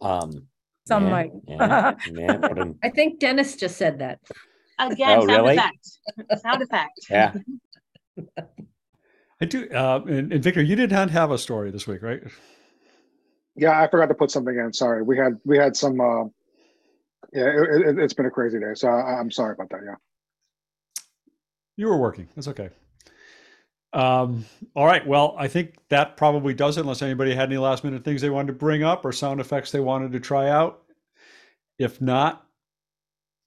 [0.02, 0.48] Um,
[0.88, 1.32] Some yeah, might.
[1.46, 4.22] yeah, yeah, I think Dennis just said that.
[4.80, 5.58] Again, oh, sound really?
[5.58, 5.90] effect.
[6.42, 7.00] Sound effect.
[7.10, 7.34] Yeah.
[9.42, 9.70] I do.
[9.70, 12.22] Uh, and, and, Victor, you did not have a story this week, right?
[13.58, 14.72] Yeah, I forgot to put something in.
[14.72, 16.00] Sorry, we had we had some.
[16.00, 16.24] Uh,
[17.34, 19.82] yeah, it, it, it's been a crazy day, so I, I'm sorry about that.
[19.86, 19.96] Yeah.
[21.76, 22.30] You were working.
[22.36, 22.70] That's okay.
[23.96, 24.44] Um,
[24.76, 25.08] all right.
[25.08, 28.30] Well, I think that probably does it, unless anybody had any last minute things they
[28.30, 30.84] wanted to bring up or sound effects they wanted to try out.
[31.80, 32.46] If not,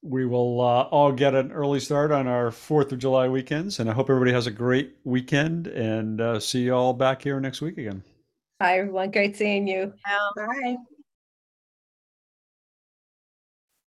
[0.03, 3.79] we will uh, all get an early start on our 4th of July weekends.
[3.79, 7.39] And I hope everybody has a great weekend and uh, see you all back here
[7.41, 8.03] next week again.
[8.63, 9.11] Hi, everyone.
[9.11, 9.93] Great seeing you.
[10.35, 10.77] Bye.